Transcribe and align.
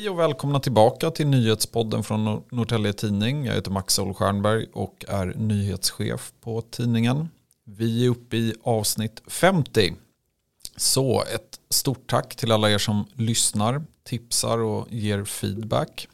Hej 0.00 0.10
och 0.10 0.18
välkomna 0.18 0.60
tillbaka 0.60 1.10
till 1.10 1.26
nyhetspodden 1.26 2.02
från 2.02 2.42
Norrtälje 2.50 2.92
Tidning. 2.92 3.44
Jag 3.44 3.54
heter 3.54 3.70
Max 3.70 3.98
Stjernberg 4.14 4.66
och 4.72 5.04
är 5.08 5.34
nyhetschef 5.36 6.32
på 6.40 6.60
tidningen. 6.60 7.28
Vi 7.64 8.04
är 8.04 8.10
uppe 8.10 8.36
i 8.36 8.54
avsnitt 8.62 9.22
50. 9.26 9.94
Så 10.76 11.22
ett 11.22 11.60
stort 11.70 12.10
tack 12.10 12.36
till 12.36 12.52
alla 12.52 12.70
er 12.70 12.78
som 12.78 13.04
lyssnar, 13.14 13.84
tipsar 14.04 14.58
och 14.58 14.86
ger 14.90 15.24
feedback. 15.24 16.08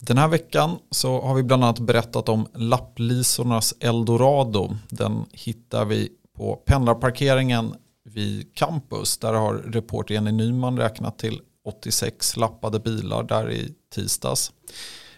Den 0.00 0.18
här 0.18 0.28
veckan 0.28 0.78
så 0.90 1.20
har 1.20 1.34
vi 1.34 1.42
bland 1.42 1.64
annat 1.64 1.80
berättat 1.80 2.28
om 2.28 2.46
lapplisornas 2.54 3.74
eldorado. 3.80 4.76
Den 4.88 5.24
hittar 5.32 5.84
vi 5.84 6.08
på 6.36 6.56
pendlarparkeringen 6.56 7.74
vid 8.04 8.54
campus. 8.54 9.18
Där 9.18 9.32
har 9.32 9.54
reporter 9.54 10.14
Jenny 10.14 10.32
Nyman 10.32 10.78
räknat 10.78 11.18
till 11.18 11.40
86 11.68 12.36
lappade 12.36 12.78
bilar 12.78 13.22
där 13.22 13.50
i 13.50 13.74
tisdags. 13.94 14.52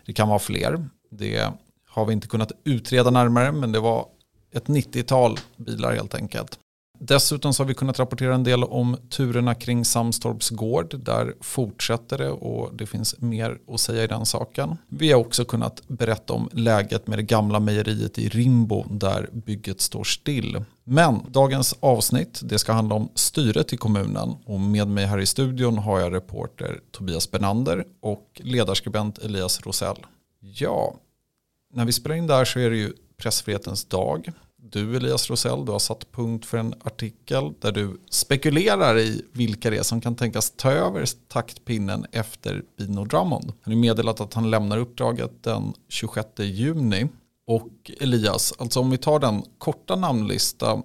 Det 0.06 0.12
kan 0.12 0.28
vara 0.28 0.38
fler. 0.38 0.88
Det 1.10 1.52
har 1.88 2.06
vi 2.06 2.12
inte 2.12 2.26
kunnat 2.28 2.52
utreda 2.64 3.10
närmare 3.10 3.52
men 3.52 3.72
det 3.72 3.80
var 3.80 4.06
ett 4.52 4.66
90-tal 4.66 5.38
bilar 5.56 5.92
helt 5.92 6.14
enkelt. 6.14 6.58
Dessutom 7.02 7.54
så 7.54 7.62
har 7.62 7.68
vi 7.68 7.74
kunnat 7.74 7.98
rapportera 7.98 8.34
en 8.34 8.44
del 8.44 8.64
om 8.64 8.96
turerna 9.10 9.54
kring 9.54 9.84
Samstorps 9.84 10.50
gård. 10.50 10.98
Där 10.98 11.34
fortsätter 11.40 12.18
det 12.18 12.30
och 12.30 12.74
det 12.74 12.86
finns 12.86 13.20
mer 13.20 13.58
att 13.68 13.80
säga 13.80 14.04
i 14.04 14.06
den 14.06 14.26
saken. 14.26 14.76
Vi 14.88 15.12
har 15.12 15.20
också 15.20 15.44
kunnat 15.44 15.88
berätta 15.88 16.32
om 16.32 16.48
läget 16.52 17.06
med 17.06 17.18
det 17.18 17.22
gamla 17.22 17.60
mejeriet 17.60 18.18
i 18.18 18.28
Rimbo 18.28 18.84
där 18.90 19.28
bygget 19.32 19.80
står 19.80 20.04
still. 20.04 20.64
Men 20.84 21.20
dagens 21.28 21.74
avsnitt 21.80 22.40
det 22.42 22.58
ska 22.58 22.72
handla 22.72 22.94
om 22.94 23.08
styret 23.14 23.72
i 23.72 23.76
kommunen 23.76 24.36
och 24.44 24.60
med 24.60 24.88
mig 24.88 25.06
här 25.06 25.18
i 25.18 25.26
studion 25.26 25.78
har 25.78 26.00
jag 26.00 26.14
reporter 26.14 26.80
Tobias 26.90 27.30
Benander 27.30 27.84
och 28.00 28.40
ledarskribent 28.44 29.18
Elias 29.18 29.60
Rosell. 29.60 30.06
Ja, 30.40 30.94
när 31.72 31.84
vi 31.84 31.92
spelar 31.92 32.16
in 32.16 32.26
där 32.26 32.44
så 32.44 32.58
är 32.58 32.70
det 32.70 32.76
ju 32.76 32.92
pressfrihetens 33.16 33.84
dag. 33.84 34.32
Du 34.70 34.96
Elias 34.96 35.30
Rosell, 35.30 35.64
du 35.64 35.72
har 35.72 35.78
satt 35.78 36.12
punkt 36.12 36.46
för 36.46 36.58
en 36.58 36.74
artikel 36.84 37.52
där 37.60 37.72
du 37.72 38.00
spekulerar 38.10 38.98
i 38.98 39.22
vilka 39.32 39.70
det 39.70 39.76
är 39.76 39.82
som 39.82 40.00
kan 40.00 40.16
tänkas 40.16 40.50
ta 40.56 40.70
över 40.70 41.04
taktpinnen 41.28 42.06
efter 42.12 42.62
Bino 42.78 43.04
Drummond. 43.04 43.52
Han 43.62 43.74
har 43.74 43.80
meddelat 43.80 44.20
att 44.20 44.34
han 44.34 44.50
lämnar 44.50 44.78
uppdraget 44.78 45.42
den 45.42 45.72
26 45.88 46.28
juni. 46.38 47.08
Och 47.46 47.90
Elias, 48.00 48.54
alltså 48.58 48.80
om 48.80 48.90
vi 48.90 48.98
tar 48.98 49.18
den 49.18 49.42
korta 49.58 49.96
namnlista 49.96 50.82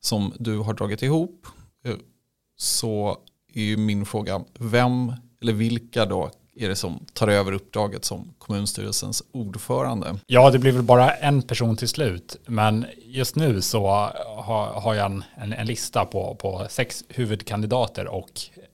som 0.00 0.32
du 0.38 0.58
har 0.58 0.74
dragit 0.74 1.02
ihop 1.02 1.46
eh, 1.84 1.94
så 2.56 3.18
är 3.54 3.62
ju 3.62 3.76
min 3.76 4.06
fråga, 4.06 4.44
vem 4.58 5.12
eller 5.42 5.52
vilka 5.52 6.06
då 6.06 6.30
är 6.58 6.68
det 6.68 6.76
som 6.76 7.06
tar 7.12 7.28
över 7.28 7.52
uppdraget 7.52 8.04
som 8.04 8.34
kommunstyrelsens 8.38 9.22
ordförande? 9.32 10.18
Ja, 10.26 10.50
det 10.50 10.58
blir 10.58 10.72
väl 10.72 10.82
bara 10.82 11.14
en 11.14 11.42
person 11.42 11.76
till 11.76 11.88
slut, 11.88 12.36
men 12.46 12.86
just 13.04 13.36
nu 13.36 13.62
så 13.62 13.86
har, 13.86 14.66
har 14.80 14.94
jag 14.94 15.06
en, 15.06 15.24
en, 15.34 15.52
en, 15.52 15.66
lista 15.66 16.04
på, 16.04 16.34
på 16.34 16.66
sex 16.70 17.04
huvudkandidater 17.08 18.06
och 18.06 18.30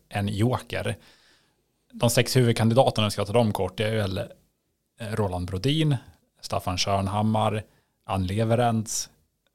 en 0.08 0.28
joker. 0.28 0.96
De 1.92 2.10
sex 2.10 2.36
huvudkandidaterna, 2.36 3.10
ska 3.10 3.20
jag 3.20 3.26
ta 3.26 3.32
dem 3.32 3.52
kort, 3.52 3.76
det 3.76 3.88
är 3.88 3.96
väl 3.96 4.18
eh, 4.18 4.26
Roland 5.12 5.46
Brodin, 5.46 5.96
Staffan 6.40 6.78
Körnhammar, 6.78 7.62
Ann 8.06 8.26
Leverentz, 8.26 9.10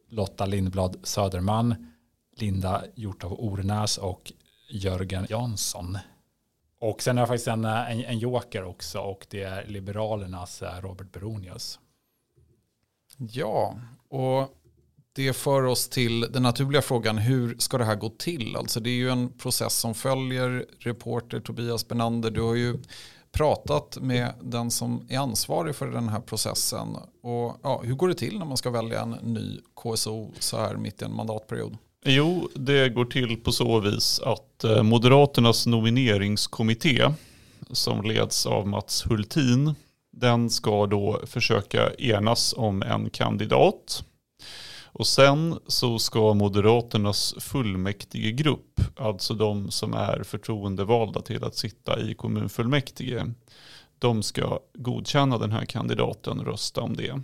Lotta 0.10 0.46
Lindblad 0.46 0.98
Söderman, 1.04 1.94
Linda 2.38 2.84
Hjort 2.96 3.24
av 3.24 3.34
Ornäs 3.34 3.98
och 3.98 4.32
Jörgen 4.70 5.28
Jansson. 5.30 5.98
Och 6.80 7.02
sen 7.02 7.18
har 7.18 7.22
jag 7.22 7.28
faktiskt 7.28 7.48
en, 7.48 7.66
en, 7.66 8.06
en 8.06 8.20
joker 8.20 8.64
också 8.64 9.00
och 9.00 9.28
det 9.30 9.44
är 9.44 9.66
Liberalernas 9.66 10.62
eh, 10.62 10.82
Robert 10.82 11.12
Beronius. 11.12 11.80
Ja, 13.18 13.76
och 14.10 14.56
det 15.14 15.34
för 15.34 15.64
oss 15.64 15.90
till 15.90 16.22
den 16.22 16.44
naturliga 16.44 16.82
frågan 16.82 17.18
hur 17.18 17.56
ska 17.58 17.78
det 17.78 17.86
här 17.86 17.96
gå 17.96 18.10
till? 18.10 18.56
Alltså 18.56 18.80
det 18.80 18.90
är 18.90 18.96
ju 18.96 19.10
en 19.10 19.30
process 19.30 19.74
som 19.74 19.94
följer 19.94 20.66
reporter 20.80 21.40
Tobias 21.40 21.88
Benander. 21.88 22.32
Du 22.32 22.42
har 22.42 22.56
ju 22.56 22.78
pratat 23.32 23.98
med 24.02 24.34
den 24.42 24.72
som 24.72 25.06
är 25.10 25.20
ansvarig 25.20 25.76
för 25.76 25.88
den 25.88 26.10
här 26.10 26.20
processen. 26.20 26.96
Och 27.22 27.58
ja, 27.64 27.82
hur 27.84 27.96
går 27.96 28.08
det 28.08 28.16
till 28.16 28.40
när 28.40 28.46
man 28.46 28.58
ska 28.58 28.70
välja 28.70 29.02
en 29.02 29.12
ny 29.12 29.60
KSO 29.76 30.32
så 30.40 30.58
här 30.58 30.76
mitt 30.76 31.02
i 31.02 31.06
en 31.06 31.16
mandatperiod? 31.16 31.78
Jo, 32.06 32.50
det 32.56 32.90
går 32.90 33.06
till 33.06 33.38
på 33.38 33.52
så 33.52 33.80
vis 33.80 34.20
att 34.20 34.64
eh, 34.64 34.84
Moderaternas 34.84 35.66
nomineringskommitté 35.66 37.08
som 37.72 38.02
leds 38.02 38.46
av 38.46 38.68
Mats 38.68 39.06
Hultin, 39.06 39.76
den 40.12 40.50
ska 40.50 40.86
då 40.86 41.22
försöka 41.26 41.94
enas 41.94 42.54
om 42.58 42.84
en 42.84 43.10
kandidat. 43.10 44.04
Och 44.84 45.08
sen 45.08 45.60
så 45.68 46.00
ska 46.00 46.34
Moderaternas 46.34 47.36
fullmäktigegrupp, 47.40 48.82
alltså 48.96 49.34
de 49.34 49.72
som 49.72 49.94
är 49.94 50.24
förtroendevalda 50.24 51.22
till 51.22 51.44
att 51.44 51.56
sitta 51.56 52.00
i 52.00 52.14
kommunfullmäktige, 52.14 53.34
de 54.00 54.24
ska 54.24 54.60
godkänna 54.74 55.38
den 55.38 55.52
här 55.52 55.66
kandidaten, 55.66 56.40
rösta 56.40 56.82
om 56.82 56.96
det. 56.96 57.22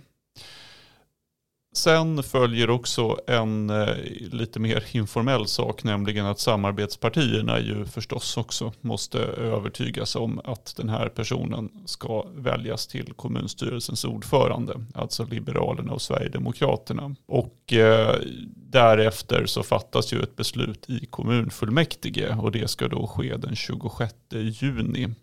Sen 1.76 2.22
följer 2.22 2.70
också 2.70 3.18
en 3.26 3.70
eh, 3.70 3.96
lite 4.18 4.60
mer 4.60 4.84
informell 4.92 5.46
sak, 5.46 5.84
nämligen 5.84 6.26
att 6.26 6.40
samarbetspartierna 6.40 7.60
ju 7.60 7.84
förstås 7.84 8.36
också 8.36 8.72
måste 8.80 9.18
övertygas 9.18 10.16
om 10.16 10.40
att 10.44 10.76
den 10.76 10.88
här 10.88 11.08
personen 11.08 11.70
ska 11.86 12.26
väljas 12.34 12.86
till 12.86 13.12
kommunstyrelsens 13.12 14.04
ordförande, 14.04 14.84
alltså 14.94 15.24
Liberalerna 15.24 15.92
och 15.92 16.02
Sverigedemokraterna. 16.02 17.14
Och 17.26 17.72
eh, 17.72 18.16
därefter 18.56 19.46
så 19.46 19.62
fattas 19.62 20.12
ju 20.12 20.22
ett 20.22 20.36
beslut 20.36 20.90
i 20.90 21.06
kommunfullmäktige 21.06 22.36
och 22.40 22.52
det 22.52 22.70
ska 22.70 22.88
då 22.88 23.06
ske 23.06 23.36
den 23.36 23.56
26 23.56 24.14
juni. 24.32 25.14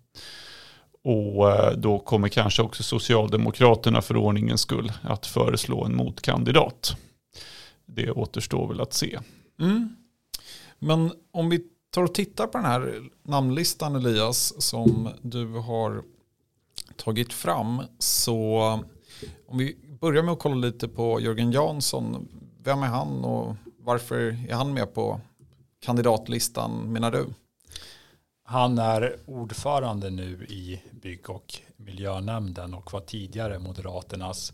Och 1.04 1.52
eh, 1.52 1.72
då 1.72 2.00
kommer 2.00 2.28
kanske 2.28 2.62
också 2.62 2.84
Socialdemokraterna 2.84 4.02
för 4.02 4.18
ordningens 4.18 4.62
skull 4.62 4.92
att 5.02 5.26
föreslå 5.26 5.86
en 5.86 5.96
motkandidat. 5.96 6.96
Det 7.86 8.12
återstår 8.12 8.68
väl 8.68 8.82
att 8.82 8.94
se. 8.94 9.20
Mm. 9.60 9.96
Men 10.80 11.12
om 11.32 11.50
vi 11.50 11.64
tar 11.92 12.04
och 12.04 12.14
tittar 12.14 12.48
på 12.48 12.58
den 12.58 12.68
här 12.68 13.10
namnlistan 13.24 13.96
Elias 13.96 14.62
som 14.62 15.10
du 15.22 15.48
har 15.48 16.04
tagit 16.96 17.34
fram. 17.34 17.82
Så 18.00 18.60
om 19.48 19.58
vi 19.58 19.78
börjar 20.02 20.24
med 20.24 20.34
att 20.34 20.40
kolla 20.40 20.56
lite 20.56 20.88
på 20.88 21.20
Jörgen 21.20 21.52
Jansson. 21.52 22.28
Vem 22.64 22.84
är 22.84 22.88
han 22.88 23.24
och 23.24 23.56
varför 23.80 24.38
är 24.50 24.54
han 24.54 24.74
med 24.74 24.94
på 24.94 25.22
kandidatlistan 25.82 26.72
menar 26.72 27.12
du? 27.12 27.26
Han 28.44 28.78
är 28.78 29.16
ordförande 29.26 30.10
nu 30.10 30.46
i 30.50 30.82
bygg 30.92 31.30
och 31.30 31.54
miljönämnden 31.78 32.74
och 32.74 32.94
var 32.94 33.02
tidigare 33.02 33.60
Moderaternas 33.60 34.54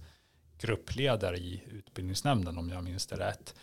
gruppledare 0.57 1.38
i 1.38 1.63
utbildningsnämnden 1.72 2.57
om 2.57 2.69
jag 2.69 2.83
minns 2.83 3.07
det 3.07 3.16
rätt. 3.16 3.55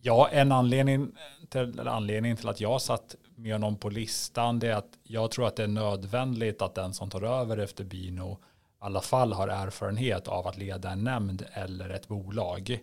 Ja, 0.00 0.28
en 0.28 0.52
anledning 0.52 1.12
till, 1.48 1.88
anledning 1.88 2.36
till 2.36 2.48
att 2.48 2.60
jag 2.60 2.82
satt 2.82 3.16
med 3.36 3.52
honom 3.52 3.76
på 3.76 3.90
listan 3.90 4.58
det 4.58 4.68
är 4.68 4.74
att 4.74 4.98
jag 5.02 5.30
tror 5.30 5.46
att 5.46 5.56
det 5.56 5.62
är 5.62 5.68
nödvändigt 5.68 6.62
att 6.62 6.74
den 6.74 6.94
som 6.94 7.10
tar 7.10 7.22
över 7.22 7.56
efter 7.58 7.84
Bino 7.84 8.32
i 8.32 8.36
alla 8.78 9.00
fall 9.00 9.32
har 9.32 9.48
erfarenhet 9.48 10.28
av 10.28 10.46
att 10.46 10.58
leda 10.58 10.90
en 10.90 11.04
nämnd 11.04 11.44
eller 11.52 11.90
ett 11.90 12.08
bolag. 12.08 12.80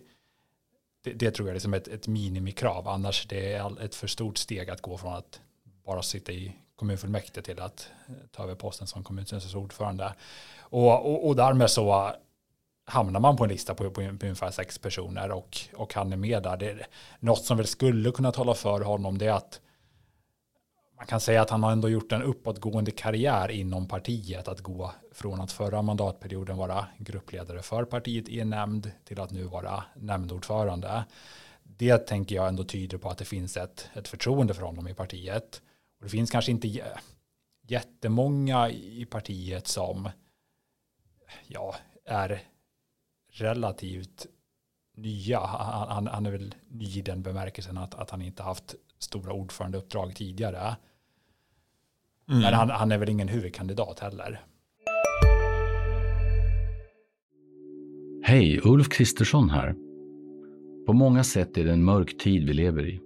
Det, 1.04 1.12
det 1.12 1.30
tror 1.30 1.48
jag 1.48 1.52
är 1.52 1.54
liksom 1.54 1.74
ett, 1.74 1.88
ett 1.88 2.08
minimikrav, 2.08 2.88
annars 2.88 3.26
det 3.26 3.52
är 3.52 3.82
ett 3.82 3.94
för 3.94 4.06
stort 4.06 4.38
steg 4.38 4.70
att 4.70 4.82
gå 4.82 4.98
från 4.98 5.14
att 5.14 5.40
bara 5.84 6.02
sitta 6.02 6.32
i 6.32 6.56
kommunfullmäktige 6.76 7.42
till 7.42 7.60
att 7.60 7.90
eh, 8.08 8.14
ta 8.32 8.42
över 8.42 8.54
posten 8.54 8.86
som 8.86 9.04
kommunstyrelsens 9.04 9.54
ordförande. 9.54 10.14
Och, 10.58 11.06
och, 11.06 11.28
och 11.28 11.36
därmed 11.36 11.70
så 11.70 12.12
hamnar 12.84 13.20
man 13.20 13.36
på 13.36 13.44
en 13.44 13.50
lista 13.50 13.74
på, 13.74 13.84
på, 13.84 13.94
på 13.94 14.00
ungefär 14.02 14.50
sex 14.50 14.78
personer 14.78 15.30
och, 15.30 15.58
och 15.74 15.94
han 15.94 16.12
är 16.12 16.16
med 16.16 16.42
där. 16.42 16.56
Det 16.56 16.70
är 16.70 16.86
något 17.20 17.44
som 17.44 17.56
väl 17.56 17.66
skulle 17.66 18.10
kunna 18.10 18.32
tala 18.32 18.54
för 18.54 18.80
honom 18.80 19.18
det 19.18 19.26
är 19.26 19.32
att 19.32 19.60
man 20.96 21.06
kan 21.06 21.20
säga 21.20 21.42
att 21.42 21.50
han 21.50 21.62
har 21.62 21.72
ändå 21.72 21.88
gjort 21.88 22.12
en 22.12 22.22
uppåtgående 22.22 22.90
karriär 22.90 23.50
inom 23.50 23.88
partiet. 23.88 24.48
Att 24.48 24.60
gå 24.60 24.92
från 25.12 25.40
att 25.40 25.52
förra 25.52 25.82
mandatperioden 25.82 26.56
vara 26.56 26.86
gruppledare 26.98 27.62
för 27.62 27.84
partiet 27.84 28.28
i 28.28 28.40
en 28.40 28.50
nämnd 28.50 28.90
till 29.04 29.20
att 29.20 29.30
nu 29.30 29.44
vara 29.44 29.84
nämndordförande. 29.96 31.04
Det 31.62 31.98
tänker 31.98 32.34
jag 32.36 32.48
ändå 32.48 32.64
tyder 32.64 32.98
på 32.98 33.08
att 33.08 33.18
det 33.18 33.24
finns 33.24 33.56
ett, 33.56 33.90
ett 33.94 34.08
förtroende 34.08 34.54
för 34.54 34.62
honom 34.62 34.88
i 34.88 34.94
partiet. 34.94 35.62
Det 36.06 36.10
finns 36.10 36.30
kanske 36.30 36.50
inte 36.50 36.68
jättemånga 37.68 38.70
i 38.70 39.06
partiet 39.10 39.66
som 39.66 40.08
ja, 41.46 41.74
är 42.04 42.42
relativt 43.32 44.26
nya. 44.96 45.40
Han, 45.40 46.06
han, 46.06 46.26
är 46.26 46.30
väl 46.30 46.54
ny 46.68 46.84
i 46.84 47.02
den 47.02 47.22
bemärkelsen 47.22 47.78
att, 47.78 47.94
att 47.94 48.10
han 48.10 48.22
inte 48.22 48.42
haft 48.42 48.74
stora 48.98 49.32
ordförandeuppdrag 49.32 50.16
tidigare. 50.16 50.76
Mm. 52.28 52.40
Men 52.40 52.54
han, 52.54 52.70
han 52.70 52.92
är 52.92 52.98
väl 52.98 53.08
ingen 53.08 53.28
huvudkandidat 53.28 54.00
heller. 54.00 54.40
Hej, 58.22 58.60
Ulf 58.64 58.88
Kristersson 58.88 59.50
här. 59.50 59.74
På 60.86 60.92
många 60.92 61.24
sätt 61.24 61.56
är 61.56 61.64
det 61.64 61.72
en 61.72 61.84
mörk 61.84 62.18
tid 62.18 62.46
vi 62.46 62.52
lever 62.52 62.88
i. 62.88 63.05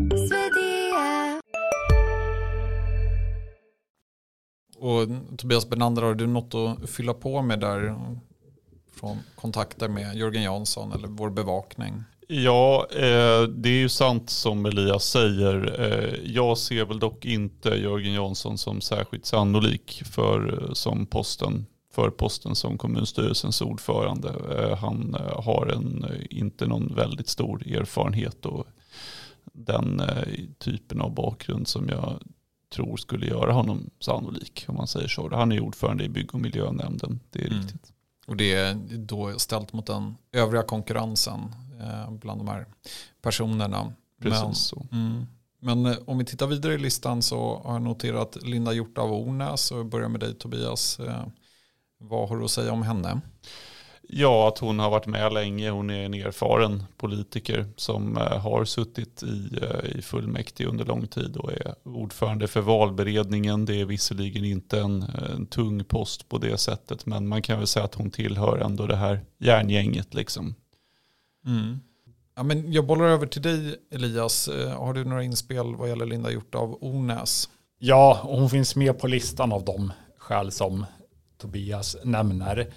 Och 4.81 5.07
Tobias 5.37 5.69
Benander, 5.69 6.01
har 6.01 6.13
du 6.13 6.27
något 6.27 6.55
att 6.55 6.89
fylla 6.89 7.13
på 7.13 7.41
med 7.41 7.59
där 7.59 7.95
från 8.95 9.17
kontakter 9.35 9.89
med 9.89 10.15
Jörgen 10.15 10.43
Jansson 10.43 10.91
eller 10.91 11.07
vår 11.07 11.29
bevakning? 11.29 12.03
Ja, 12.27 12.87
eh, 12.91 13.43
det 13.43 13.69
är 13.69 13.79
ju 13.79 13.89
sant 13.89 14.29
som 14.29 14.65
Elias 14.65 15.03
säger. 15.03 15.81
Eh, 15.81 16.31
jag 16.31 16.57
ser 16.57 16.85
väl 16.85 16.99
dock 16.99 17.25
inte 17.25 17.69
Jörgen 17.69 18.13
Jansson 18.13 18.57
som 18.57 18.81
särskilt 18.81 19.25
sannolik 19.25 20.03
för, 20.05 20.63
eh, 20.63 20.73
som 20.73 21.05
posten, 21.05 21.65
för 21.93 22.09
posten 22.09 22.55
som 22.55 22.77
kommunstyrelsens 22.77 23.61
ordförande. 23.61 24.29
Eh, 24.29 24.77
han 24.77 25.15
eh, 25.15 25.43
har 25.43 25.67
en, 25.75 26.03
eh, 26.03 26.39
inte 26.39 26.65
någon 26.65 26.95
väldigt 26.95 27.27
stor 27.27 27.67
erfarenhet 27.67 28.45
och 28.45 28.67
den 29.53 30.01
typen 30.59 31.01
av 31.01 31.13
bakgrund 31.13 31.67
som 31.67 31.89
jag 31.89 32.19
tror 32.71 32.97
skulle 32.97 33.27
göra 33.27 33.51
honom 33.51 33.89
sannolik. 33.99 34.65
Om 34.67 34.75
man 34.75 34.87
säger 34.87 35.07
så. 35.07 35.35
Han 35.35 35.51
är 35.51 35.59
ordförande 35.59 36.03
i 36.03 36.09
bygg 36.09 36.35
och 36.35 36.41
miljönämnden, 36.41 37.19
det 37.29 37.39
är 37.41 37.47
mm. 37.47 37.61
riktigt. 37.61 37.93
Och 38.27 38.37
det 38.37 38.53
är 38.53 38.77
då 38.97 39.39
ställt 39.39 39.73
mot 39.73 39.85
den 39.85 40.15
övriga 40.31 40.63
konkurrensen 40.63 41.55
eh, 41.81 42.11
bland 42.11 42.39
de 42.39 42.47
här 42.47 42.65
personerna. 43.21 43.93
Precis 44.21 44.73
men, 44.75 44.87
mm, 44.91 45.25
men 45.59 45.85
eh, 45.85 45.97
om 46.05 46.17
vi 46.17 46.25
tittar 46.25 46.47
vidare 46.47 46.73
i 46.73 46.77
listan 46.77 47.21
så 47.21 47.61
har 47.65 47.73
jag 47.73 47.81
noterat 47.81 48.37
Linda 48.43 48.73
Hjort 48.73 48.97
av 48.97 49.13
Ornäs 49.13 49.71
och 49.71 49.85
börjar 49.85 50.09
med 50.09 50.19
dig 50.19 50.33
Tobias. 50.33 50.99
Eh, 50.99 51.25
vad 51.97 52.29
har 52.29 52.37
du 52.37 52.45
att 52.45 52.51
säga 52.51 52.71
om 52.71 52.83
henne? 52.83 53.21
Ja, 54.07 54.47
att 54.47 54.57
hon 54.57 54.79
har 54.79 54.89
varit 54.89 55.05
med 55.05 55.33
länge. 55.33 55.69
Hon 55.69 55.89
är 55.89 56.03
en 56.05 56.13
erfaren 56.13 56.83
politiker 56.97 57.65
som 57.75 58.17
eh, 58.17 58.37
har 58.37 58.65
suttit 58.65 59.23
i, 59.23 59.59
eh, 59.61 59.97
i 59.97 60.01
fullmäktige 60.01 60.67
under 60.67 60.85
lång 60.85 61.07
tid 61.07 61.37
och 61.37 61.51
är 61.51 61.75
ordförande 61.83 62.47
för 62.47 62.61
valberedningen. 62.61 63.65
Det 63.65 63.81
är 63.81 63.85
visserligen 63.85 64.45
inte 64.45 64.79
en, 64.79 65.01
en 65.01 65.45
tung 65.45 65.83
post 65.83 66.29
på 66.29 66.37
det 66.37 66.57
sättet, 66.57 67.05
men 67.05 67.27
man 67.27 67.41
kan 67.41 67.57
väl 67.57 67.67
säga 67.67 67.85
att 67.85 67.95
hon 67.95 68.11
tillhör 68.11 68.57
ändå 68.57 68.87
det 68.87 68.95
här 68.95 69.21
järngänget. 69.37 70.13
Liksom. 70.13 70.55
Mm. 71.45 71.79
Ja, 72.35 72.43
men 72.43 72.73
jag 72.73 72.85
bollar 72.85 73.05
över 73.05 73.27
till 73.27 73.41
dig 73.41 73.75
Elias. 73.91 74.47
Eh, 74.47 74.79
har 74.79 74.93
du 74.93 75.03
några 75.03 75.23
inspel 75.23 75.75
vad 75.75 75.89
gäller 75.89 76.05
Linda 76.05 76.31
Hjort 76.31 76.55
av 76.55 76.77
Ornäs? 76.81 77.49
Ja, 77.79 78.19
hon 78.23 78.49
finns 78.49 78.75
med 78.75 78.99
på 78.99 79.07
listan 79.07 79.51
av 79.51 79.65
de 79.65 79.91
skäl 80.17 80.51
som 80.51 80.85
Tobias 81.37 81.97
nämner. 82.03 82.73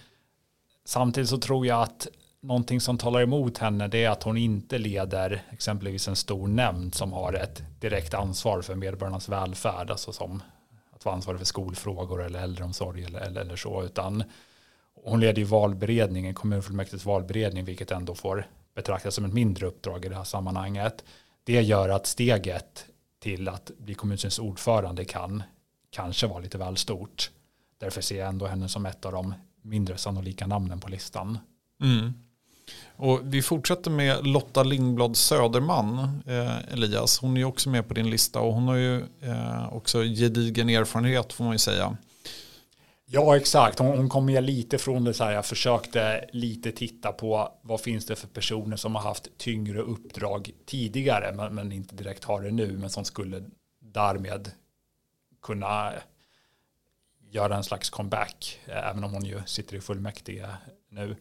Samtidigt 0.85 1.31
så 1.31 1.39
tror 1.39 1.67
jag 1.67 1.83
att 1.83 2.09
någonting 2.41 2.81
som 2.81 2.99
talar 2.99 3.23
emot 3.23 3.59
henne 3.59 3.89
det 3.89 4.05
är 4.05 4.11
att 4.11 4.23
hon 4.23 4.37
inte 4.37 4.79
leder 4.79 5.43
exempelvis 5.51 6.09
en 6.09 6.17
stor 6.17 6.49
nämnd 6.49 6.95
som 6.95 7.13
har 7.13 7.33
ett 7.33 7.63
direkt 7.81 8.15
ansvar 8.15 8.63
för 8.63 8.75
medborgarnas 8.75 9.29
välfärd, 9.29 9.91
alltså 9.91 10.13
som 10.13 10.43
att 10.91 11.05
vara 11.05 11.15
ansvarig 11.15 11.39
för 11.39 11.47
skolfrågor 11.47 12.23
eller 12.23 12.43
äldreomsorg 12.43 13.05
eller, 13.05 13.21
eller, 13.21 13.41
eller 13.41 13.57
så, 13.57 13.85
utan 13.85 14.25
hon 15.05 15.21
leder 15.21 15.39
ju 15.39 15.45
valberedningen, 15.45 16.35
kommunfullmäktiges 16.35 17.05
valberedning, 17.05 17.65
vilket 17.65 17.91
ändå 17.91 18.15
får 18.15 18.47
betraktas 18.75 19.15
som 19.15 19.25
ett 19.25 19.33
mindre 19.33 19.67
uppdrag 19.67 20.05
i 20.05 20.09
det 20.09 20.17
här 20.17 20.25
sammanhanget. 20.25 21.05
Det 21.45 21.63
gör 21.63 21.89
att 21.89 22.07
steget 22.07 22.87
till 23.19 23.49
att 23.49 23.71
bli 23.79 23.95
kommunstyrelsens 23.95 24.49
ordförande 24.49 25.05
kan 25.05 25.43
kanske 25.91 26.27
vara 26.27 26.39
lite 26.39 26.59
väl 26.59 26.77
stort. 26.77 27.31
Därför 27.79 28.01
ser 28.01 28.19
jag 28.19 28.29
ändå 28.29 28.47
henne 28.47 28.69
som 28.69 28.87
ett 28.87 29.05
av 29.05 29.13
de 29.13 29.35
mindre 29.65 29.99
sannolika 29.99 30.47
namnen 30.47 30.81
på 30.81 30.89
listan. 30.89 31.39
Mm. 31.83 32.13
Och 32.97 33.21
vi 33.25 33.43
fortsätter 33.43 33.91
med 33.91 34.27
Lotta 34.27 34.63
Lindblad 34.63 35.17
Söderman, 35.17 36.23
eh, 36.27 36.73
Elias. 36.73 37.19
Hon 37.19 37.37
är 37.37 37.39
ju 37.39 37.45
också 37.45 37.71
med 37.71 37.89
på 37.89 37.95
din 37.95 38.11
lista 38.11 38.41
och 38.41 38.55
hon 38.55 38.69
har 38.69 38.77
ju 38.77 39.05
eh, 39.21 39.75
också 39.75 40.03
gedigen 40.03 40.69
erfarenhet 40.69 41.33
får 41.33 41.45
man 41.45 41.53
ju 41.53 41.59
säga. 41.59 41.97
Ja, 43.07 43.37
exakt. 43.37 43.79
Hon, 43.79 43.99
hon 43.99 44.09
kom 44.09 44.27
med 44.27 44.45
lite 44.45 44.79
från 44.79 45.05
det 45.05 45.15
så 45.15 45.25
här. 45.25 45.33
Jag 45.33 45.47
försökte 45.47 46.25
lite 46.33 46.73
titta 46.73 47.13
på 47.13 47.53
vad 47.63 47.81
finns 47.81 48.07
det 48.07 48.17
för 48.17 48.27
personer 48.27 48.77
som 48.77 48.95
har 48.95 49.03
haft 49.03 49.39
tyngre 49.39 49.81
uppdrag 49.81 50.51
tidigare, 50.67 51.33
men, 51.33 51.55
men 51.55 51.73
inte 51.73 51.95
direkt 51.95 52.25
har 52.25 52.43
det 52.43 52.51
nu, 52.51 52.79
men 52.79 52.91
som 52.91 53.05
skulle 53.05 53.45
därmed 53.81 54.51
kunna 55.43 55.93
göra 57.35 57.57
en 57.57 57.65
slags 57.65 57.91
comeback, 57.91 58.61
eh, 58.67 58.89
även 58.91 59.05
om 59.05 59.13
hon 59.13 59.25
ju 59.25 59.43
sitter 59.47 59.77
i 59.77 59.81
fullmäktige 59.81 60.47
nu. 60.89 61.17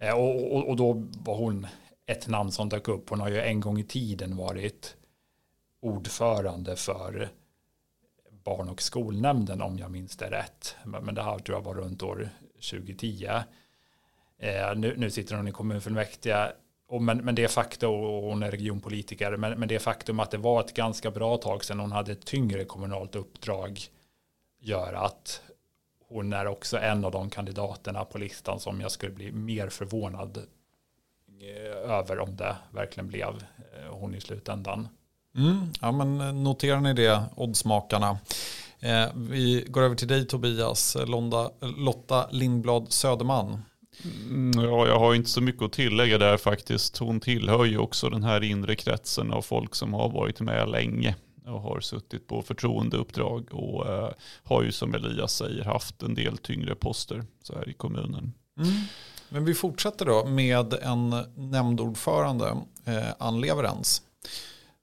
Eh, 0.00 0.14
och, 0.14 0.56
och, 0.56 0.68
och, 0.68 0.76
då 0.76 0.92
var 1.24 1.36
hon 1.36 1.66
ett 2.06 2.28
namn 2.28 2.52
som 2.52 2.68
dök 2.68 2.88
upp. 2.88 3.10
Hon 3.10 3.20
har 3.20 3.28
ju 3.28 3.40
en 3.40 3.60
gång 3.60 3.78
i 3.78 3.84
tiden 3.84 4.36
varit 4.36 4.96
ordförande 5.80 6.76
för 6.76 7.28
barn 8.44 8.68
och 8.68 8.82
skolnämnden 8.82 9.62
om 9.62 9.78
jag 9.78 9.90
minns 9.90 10.16
det 10.16 10.30
rätt. 10.30 10.76
Men 10.84 11.14
det 11.14 11.22
här 11.22 11.38
tror 11.38 11.58
jag 11.58 11.62
var 11.62 11.74
runt 11.74 12.02
år 12.02 12.28
2010. 12.70 13.26
Eh, 14.38 14.74
nu, 14.76 14.94
nu 14.96 15.10
sitter 15.10 15.36
hon 15.36 15.48
i 15.48 15.52
kommunfullmäktige 15.52 16.52
och 16.88 17.02
men, 17.02 17.18
men 17.18 17.34
det 17.34 17.48
faktum, 17.48 17.90
och 17.90 18.22
hon 18.22 18.42
är 18.42 18.50
regionpolitiker, 18.50 19.36
men, 19.36 19.58
men 19.60 19.68
det 19.68 19.78
faktum 19.78 20.20
att 20.20 20.30
det 20.30 20.38
var 20.38 20.60
ett 20.60 20.74
ganska 20.74 21.10
bra 21.10 21.36
tag 21.36 21.64
sedan 21.64 21.80
hon 21.80 21.92
hade 21.92 22.12
ett 22.12 22.26
tyngre 22.26 22.64
kommunalt 22.64 23.16
uppdrag 23.16 23.80
gör 24.60 24.92
att 24.92 25.42
hon 26.08 26.32
är 26.32 26.46
också 26.46 26.78
en 26.78 27.04
av 27.04 27.12
de 27.12 27.30
kandidaterna 27.30 28.04
på 28.04 28.18
listan 28.18 28.60
som 28.60 28.80
jag 28.80 28.90
skulle 28.90 29.12
bli 29.12 29.32
mer 29.32 29.68
förvånad 29.68 30.38
eh, 31.40 31.90
över 31.90 32.18
om 32.18 32.36
det 32.36 32.56
verkligen 32.70 33.08
blev 33.08 33.28
eh, 33.28 33.90
hon 33.90 34.14
i 34.14 34.20
slutändan. 34.20 34.88
Mm, 35.36 35.72
ja, 35.80 35.92
men 35.92 36.20
eh, 36.20 36.32
noterar 36.32 36.80
ni 36.80 36.94
det, 36.94 37.22
oddsmakarna? 37.36 38.18
Eh, 38.80 39.08
vi 39.14 39.64
går 39.68 39.82
över 39.82 39.96
till 39.96 40.08
dig 40.08 40.26
Tobias, 40.26 40.96
Londa, 41.06 41.50
Lotta 41.60 42.28
Lindblad 42.30 42.92
Söderman. 42.92 43.62
Mm, 44.30 44.64
ja, 44.64 44.86
jag 44.86 44.98
har 44.98 45.14
inte 45.14 45.30
så 45.30 45.40
mycket 45.40 45.62
att 45.62 45.72
tillägga 45.72 46.18
där 46.18 46.36
faktiskt. 46.36 46.98
Hon 46.98 47.20
tillhör 47.20 47.64
ju 47.64 47.78
också 47.78 48.08
den 48.08 48.22
här 48.22 48.42
inre 48.42 48.74
kretsen 48.74 49.32
av 49.32 49.42
folk 49.42 49.74
som 49.74 49.94
har 49.94 50.08
varit 50.08 50.40
med 50.40 50.68
länge 50.68 51.16
och 51.50 51.60
har 51.60 51.80
suttit 51.80 52.26
på 52.26 52.42
förtroendeuppdrag 52.42 53.48
och 53.50 53.86
eh, 53.86 54.10
har 54.42 54.62
ju 54.62 54.72
som 54.72 54.94
Elias 54.94 55.36
säger 55.36 55.64
haft 55.64 56.02
en 56.02 56.14
del 56.14 56.38
tyngre 56.38 56.74
poster 56.74 57.24
så 57.42 57.54
här 57.54 57.68
i 57.68 57.72
kommunen. 57.72 58.32
Mm. 58.58 58.72
Men 59.28 59.44
vi 59.44 59.54
fortsätter 59.54 60.06
då 60.06 60.24
med 60.24 60.74
en 60.74 61.10
nämndordförande, 61.34 62.56
eh, 62.84 63.08
Ann 63.18 63.40
Leverens. 63.40 64.02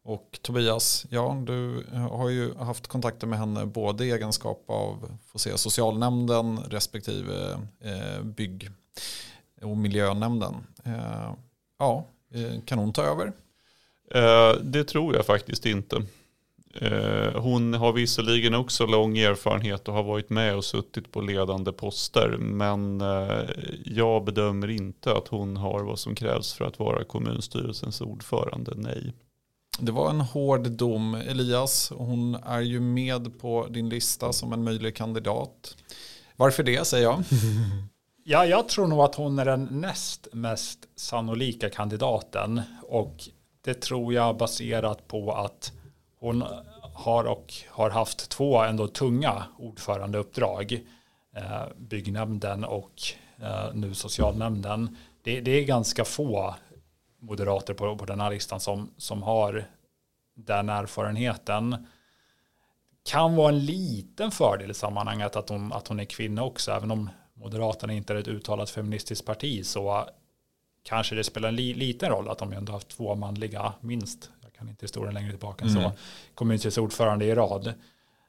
Och 0.03 0.39
Tobias, 0.41 1.05
ja, 1.09 1.43
du 1.47 1.85
har 2.09 2.29
ju 2.29 2.55
haft 2.55 2.87
kontakter 2.87 3.27
med 3.27 3.39
henne 3.39 3.65
både 3.65 4.05
i 4.05 4.11
egenskap 4.11 4.63
av 4.67 5.17
får 5.25 5.39
se, 5.39 5.57
socialnämnden 5.57 6.59
respektive 6.59 7.59
eh, 7.79 8.23
bygg 8.23 8.69
och 9.61 9.77
miljönämnden. 9.77 10.53
Eh, 10.83 11.33
ja, 11.79 12.05
eh, 12.33 12.61
kan 12.65 12.79
hon 12.79 12.93
ta 12.93 13.03
över? 13.03 13.33
Eh, 14.11 14.61
det 14.61 14.83
tror 14.83 15.15
jag 15.15 15.25
faktiskt 15.25 15.65
inte. 15.65 16.01
Eh, 16.81 17.41
hon 17.41 17.73
har 17.73 17.93
visserligen 17.93 18.55
också 18.55 18.85
lång 18.85 19.17
erfarenhet 19.17 19.87
och 19.87 19.93
har 19.93 20.03
varit 20.03 20.29
med 20.29 20.55
och 20.55 20.65
suttit 20.65 21.11
på 21.11 21.21
ledande 21.21 21.71
poster. 21.71 22.37
Men 22.39 23.01
eh, 23.01 23.49
jag 23.85 24.23
bedömer 24.23 24.69
inte 24.69 25.13
att 25.13 25.27
hon 25.27 25.57
har 25.57 25.83
vad 25.83 25.99
som 25.99 26.15
krävs 26.15 26.53
för 26.53 26.65
att 26.65 26.79
vara 26.79 27.03
kommunstyrelsens 27.03 28.01
ordförande. 28.01 28.73
Nej. 28.75 29.13
Det 29.79 29.91
var 29.91 30.09
en 30.09 30.21
hård 30.21 30.71
dom. 30.71 31.15
Elias, 31.15 31.91
hon 31.95 32.35
är 32.35 32.61
ju 32.61 32.79
med 32.79 33.39
på 33.39 33.67
din 33.69 33.89
lista 33.89 34.33
som 34.33 34.53
en 34.53 34.63
möjlig 34.63 34.95
kandidat. 34.95 35.77
Varför 36.35 36.63
det 36.63 36.87
säger 36.87 37.03
jag? 37.03 37.23
Ja, 38.29 38.45
jag 38.45 38.69
tror 38.69 38.87
nog 38.87 38.99
att 38.99 39.15
hon 39.15 39.39
är 39.39 39.45
den 39.45 39.67
näst 39.71 40.27
mest 40.33 40.79
sannolika 40.95 41.69
kandidaten. 41.69 42.61
Och 42.83 43.15
det 43.61 43.73
tror 43.73 44.13
jag 44.13 44.37
baserat 44.37 45.07
på 45.07 45.31
att 45.31 45.71
hon 46.19 46.43
har 46.93 47.23
och 47.23 47.53
har 47.69 47.89
haft 47.89 48.29
två 48.29 48.63
ändå 48.63 48.87
tunga 48.87 49.43
ordförandeuppdrag. 49.57 50.83
Eh, 51.35 51.65
byggnämnden 51.77 52.63
och 52.63 53.01
eh, 53.41 53.73
nu 53.73 53.93
socialnämnden. 53.93 54.97
Det, 55.21 55.41
det, 55.41 55.51
är 55.51 55.65
ganska 55.65 56.05
få 56.05 56.55
moderater 57.19 57.73
på, 57.73 57.97
på 57.97 58.05
den 58.05 58.19
här 58.19 58.29
listan 58.29 58.59
som, 58.59 58.89
som 58.97 59.23
har 59.23 59.65
den 60.35 60.69
erfarenheten. 60.69 61.87
Kan 63.03 63.35
vara 63.35 63.49
en 63.49 63.65
liten 63.65 64.31
fördel 64.31 64.71
i 64.71 64.73
sammanhanget 64.73 65.35
att 65.35 65.49
hon, 65.49 65.73
att 65.73 65.87
hon 65.87 65.99
är 65.99 66.05
kvinna 66.05 66.43
också, 66.43 66.71
även 66.71 66.91
om 66.91 67.09
Moderaterna 67.33 67.93
inte 67.93 68.13
är 68.13 68.17
ett 68.17 68.27
uttalat 68.27 68.69
feministiskt 68.69 69.25
parti 69.25 69.65
så 69.65 70.07
kanske 70.83 71.15
det 71.15 71.23
spelar 71.23 71.49
en 71.49 71.55
li, 71.55 71.73
liten 71.73 72.09
roll 72.09 72.29
att 72.29 72.37
de 72.37 72.53
ändå 72.53 72.73
haft 72.73 72.87
två 72.87 73.15
manliga, 73.15 73.73
minst, 73.81 74.31
kan 74.57 74.69
inte 74.69 74.83
historien 74.83 75.13
längre 75.13 75.29
tillbaka 75.29 75.65
än 75.65 75.71
mm. 75.71 75.83
så, 75.83 75.91
kommunstyrelsens 76.33 76.83
ordförande 76.83 77.25
i 77.25 77.35
rad. 77.35 77.67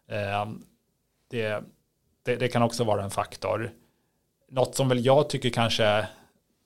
Eh, 0.08 0.47
det, 1.30 1.64
det, 2.23 2.37
det, 2.37 2.49
kan 2.49 2.62
också 2.62 2.85
vara 2.85 3.04
en 3.04 3.11
faktor. 3.11 3.73
Något 4.49 4.75
som 4.75 4.88
väl 4.88 5.04
jag 5.04 5.28
tycker 5.28 5.50
kanske 5.50 6.08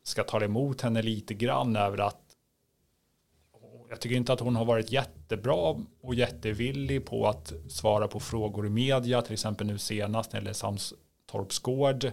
ska 0.03 0.23
ta 0.23 0.45
emot 0.45 0.81
henne 0.81 1.03
lite 1.03 1.35
grann 1.35 1.77
över 1.77 1.99
att 1.99 2.23
jag 3.93 4.01
tycker 4.01 4.17
inte 4.17 4.33
att 4.33 4.41
hon 4.41 4.57
har 4.57 4.65
varit 4.65 4.93
jättebra 4.93 5.77
och 6.01 6.15
jättevillig 6.15 7.07
på 7.07 7.29
att 7.29 7.53
svara 7.69 8.09
på 8.09 8.21
frågor 8.21 8.67
i 8.67 8.71
media, 8.71 9.23
till 9.23 9.33
exempel 9.33 9.67
nu 9.67 9.79
senast 9.79 10.33
när 10.33 10.41
det 10.41 10.45
gäller 10.45 10.55
Samstorps 10.55 11.59
gård. 11.59 12.13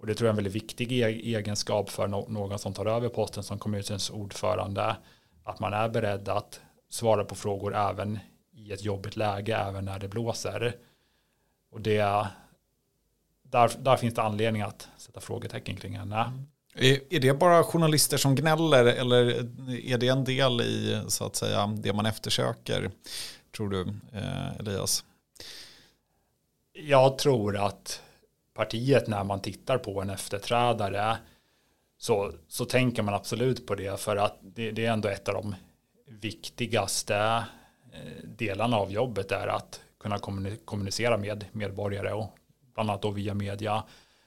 Och 0.00 0.06
det 0.06 0.14
tror 0.14 0.26
jag 0.26 0.28
är 0.28 0.32
en 0.32 0.44
väldigt 0.44 0.62
viktig 0.62 0.92
e- 0.92 1.36
egenskap 1.36 1.90
för 1.90 2.08
någon 2.08 2.58
som 2.58 2.72
tar 2.72 2.86
över 2.86 3.08
posten 3.08 3.42
som 3.42 3.58
kommunens 3.58 4.10
ordförande. 4.10 4.96
Att 5.50 5.60
man 5.60 5.72
är 5.72 5.88
beredd 5.88 6.28
att 6.28 6.60
svara 6.88 7.24
på 7.24 7.34
frågor 7.34 7.76
även 7.76 8.18
i 8.52 8.72
ett 8.72 8.84
jobbigt 8.84 9.16
läge, 9.16 9.56
även 9.56 9.84
när 9.84 9.98
det 9.98 10.08
blåser. 10.08 10.76
Och 11.70 11.80
det, 11.80 12.26
där, 13.42 13.70
där 13.78 13.96
finns 13.96 14.14
det 14.14 14.22
anledning 14.22 14.62
att 14.62 14.88
sätta 14.96 15.20
frågetecken 15.20 15.76
kring 15.76 15.98
henne. 15.98 16.32
Är, 16.74 17.20
det 17.20 17.34
bara 17.34 17.64
journalister 17.64 18.16
som 18.16 18.34
gnäller 18.34 18.84
eller 18.84 19.26
är 19.92 19.98
det 19.98 20.08
en 20.08 20.24
del 20.24 20.60
i 20.60 21.02
så 21.08 21.26
att 21.26 21.36
säga 21.36 21.66
det 21.66 21.92
man 21.92 22.06
eftersöker, 22.06 22.90
tror 23.56 23.68
du, 23.68 23.80
eh, 24.12 24.56
Elias? 24.58 25.04
Jag 26.72 27.18
tror 27.18 27.56
att 27.56 28.02
partiet 28.54 29.08
när 29.08 29.24
man 29.24 29.40
tittar 29.40 29.78
på 29.78 30.02
en 30.02 30.10
efterträdare 30.10 31.16
så, 32.00 32.32
så 32.48 32.64
tänker 32.64 33.02
man 33.02 33.14
absolut 33.14 33.66
på 33.66 33.74
det 33.74 34.00
för 34.00 34.16
att 34.16 34.38
det, 34.42 34.70
det 34.70 34.86
är 34.86 34.92
ändå 34.92 35.08
ett 35.08 35.28
av 35.28 35.34
de 35.34 35.54
viktigaste 36.06 37.16
eh, 37.92 38.24
delarna 38.24 38.76
av 38.76 38.92
jobbet 38.92 39.32
är 39.32 39.46
att 39.46 39.80
kunna 40.00 40.18
kommunicera 40.64 41.16
med 41.16 41.44
medborgare 41.52 42.12
och 42.12 42.36
bland 42.74 42.90
annat 42.90 43.02
då 43.02 43.10
via 43.10 43.34
media 43.34 43.84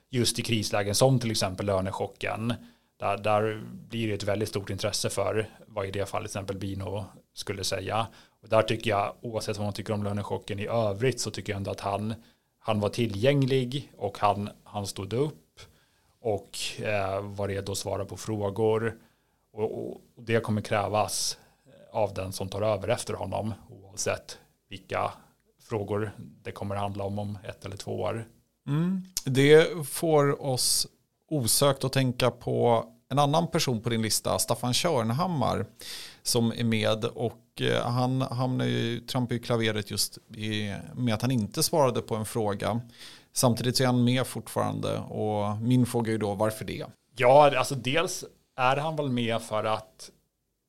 just 0.10 0.40
i 0.40 0.42
krislägen 0.42 0.96
som 0.96 1.20
till 1.20 1.32
exempel 1.32 1.66
lönechocken. 1.66 2.54
Där, 3.00 3.18
där 3.18 3.64
blir 3.90 4.08
det 4.08 4.14
ett 4.14 4.24
väldigt 4.24 4.50
stort 4.50 4.70
intresse 4.70 5.10
för 5.10 5.50
vad 5.68 5.86
i 5.86 5.92
det 5.92 6.06
fallet 6.06 6.32
till 6.32 6.38
exempel 6.38 6.58
Bino 6.58 7.06
skulle 7.34 7.64
säga. 7.64 8.08
Och 8.42 8.50
där 8.50 8.62
tycker 8.62 8.90
jag, 8.90 9.16
oavsett 9.22 9.58
vad 9.58 9.66
man 9.66 9.74
tycker 9.74 9.94
om 9.94 10.04
lönechocken 10.04 10.60
i 10.60 10.68
övrigt, 10.68 11.20
så 11.20 11.32
tycker 11.32 11.54
jag 11.54 11.58
ändå 11.58 11.72
att 11.72 11.80
han 11.80 12.14
han 12.66 12.80
var 12.80 12.90
tillgänglig 12.90 13.92
och 13.98 14.18
han, 14.18 14.50
han 14.64 14.88
stod 14.88 15.14
upp 15.14 15.43
och 16.24 16.60
eh, 16.80 17.22
var 17.22 17.48
redo 17.48 17.72
att 17.72 17.78
svara 17.78 18.06
på 18.06 18.18
frågor. 18.18 18.98
Och, 19.54 19.88
och, 19.88 20.02
det 20.16 20.40
kommer 20.40 20.62
krävas 20.62 21.38
av 21.92 22.14
den 22.14 22.34
som 22.34 22.50
tar 22.50 22.62
över 22.62 22.88
efter 22.88 23.14
honom 23.14 23.54
oavsett 23.70 24.38
vilka 24.70 25.12
frågor 25.62 26.12
det 26.44 26.52
kommer 26.52 26.76
handla 26.76 27.04
om 27.04 27.20
om 27.20 27.38
ett 27.44 27.66
eller 27.66 27.78
två 27.78 28.02
år. 28.02 28.28
Mm. 28.68 29.02
Det 29.26 29.88
får 29.88 30.46
oss 30.46 30.88
osökt 31.30 31.84
att 31.84 31.94
tänka 31.94 32.32
på 32.32 32.86
en 33.10 33.20
annan 33.20 33.48
person 33.48 33.82
på 33.82 33.90
din 33.90 34.02
lista, 34.02 34.40
Staffan 34.40 34.74
Körnhammar, 34.74 35.66
som 36.24 36.52
är 36.52 36.64
med 36.64 37.06
och 37.06 37.62
eh, 37.62 37.86
han 37.86 38.22
hamnar 38.22 38.66
ju, 38.66 39.00
trampar 39.00 39.36
ju 39.36 39.42
klaveret 39.42 39.92
just 39.92 40.18
i, 40.18 40.76
med 40.96 41.14
att 41.14 41.22
han 41.22 41.32
inte 41.32 41.64
svarade 41.64 42.02
på 42.02 42.16
en 42.16 42.26
fråga. 42.26 42.82
Samtidigt 43.34 43.78
så 43.78 43.84
är 43.84 43.88
han 43.88 44.04
med 44.04 44.28
fortfarande 44.28 44.98
och 45.00 45.58
min 45.58 45.86
fråga 45.86 46.14
är 46.14 46.18
då 46.18 46.34
varför 46.34 46.66
det? 46.66 46.86
Ja, 47.16 47.58
alltså 47.58 47.76
dels 47.76 48.26
är 48.56 48.78
han 48.78 48.96
väl 48.96 49.10
med 49.10 49.42
för 49.42 49.64
att 49.64 50.12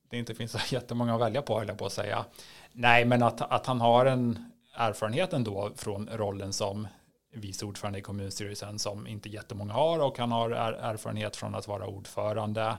det 0.09 0.17
inte 0.17 0.35
finns 0.35 0.51
så 0.51 0.59
jättemånga 0.75 1.15
att 1.15 1.21
välja 1.21 1.41
på, 1.41 1.59
höll 1.59 1.67
jag 1.67 1.77
på 1.77 1.85
att 1.85 1.93
säga. 1.93 2.25
Nej, 2.71 3.05
men 3.05 3.23
att, 3.23 3.41
att 3.41 3.65
han 3.65 3.81
har 3.81 4.05
en 4.05 4.51
erfarenhet 4.73 5.33
ändå 5.33 5.71
från 5.75 6.09
rollen 6.09 6.53
som 6.53 6.87
vice 7.33 7.65
ordförande 7.65 7.99
i 7.99 8.01
kommunstyrelsen 8.01 8.79
som 8.79 9.07
inte 9.07 9.29
jättemånga 9.29 9.73
har 9.73 9.99
och 9.99 10.17
han 10.17 10.31
har 10.31 10.51
erfarenhet 10.51 11.35
från 11.35 11.55
att 11.55 11.67
vara 11.67 11.87
ordförande. 11.87 12.77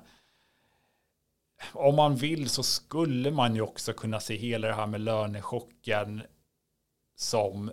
Om 1.73 1.97
man 1.97 2.17
vill 2.17 2.49
så 2.49 2.63
skulle 2.63 3.31
man 3.31 3.55
ju 3.55 3.61
också 3.61 3.93
kunna 3.93 4.21
se 4.21 4.37
hela 4.37 4.69
det 4.69 4.75
här 4.75 4.87
med 4.87 5.01
lönechocken 5.01 6.23
som 7.17 7.71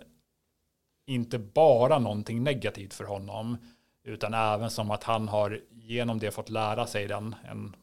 inte 1.06 1.38
bara 1.38 1.98
någonting 1.98 2.42
negativt 2.42 2.94
för 2.94 3.04
honom 3.04 3.56
utan 4.04 4.34
även 4.34 4.70
som 4.70 4.90
att 4.90 5.04
han 5.04 5.28
har 5.28 5.60
genom 5.70 6.18
det 6.18 6.30
fått 6.30 6.50
lära 6.50 6.86
sig 6.86 7.06
den, 7.08 7.34
en, 7.50 7.76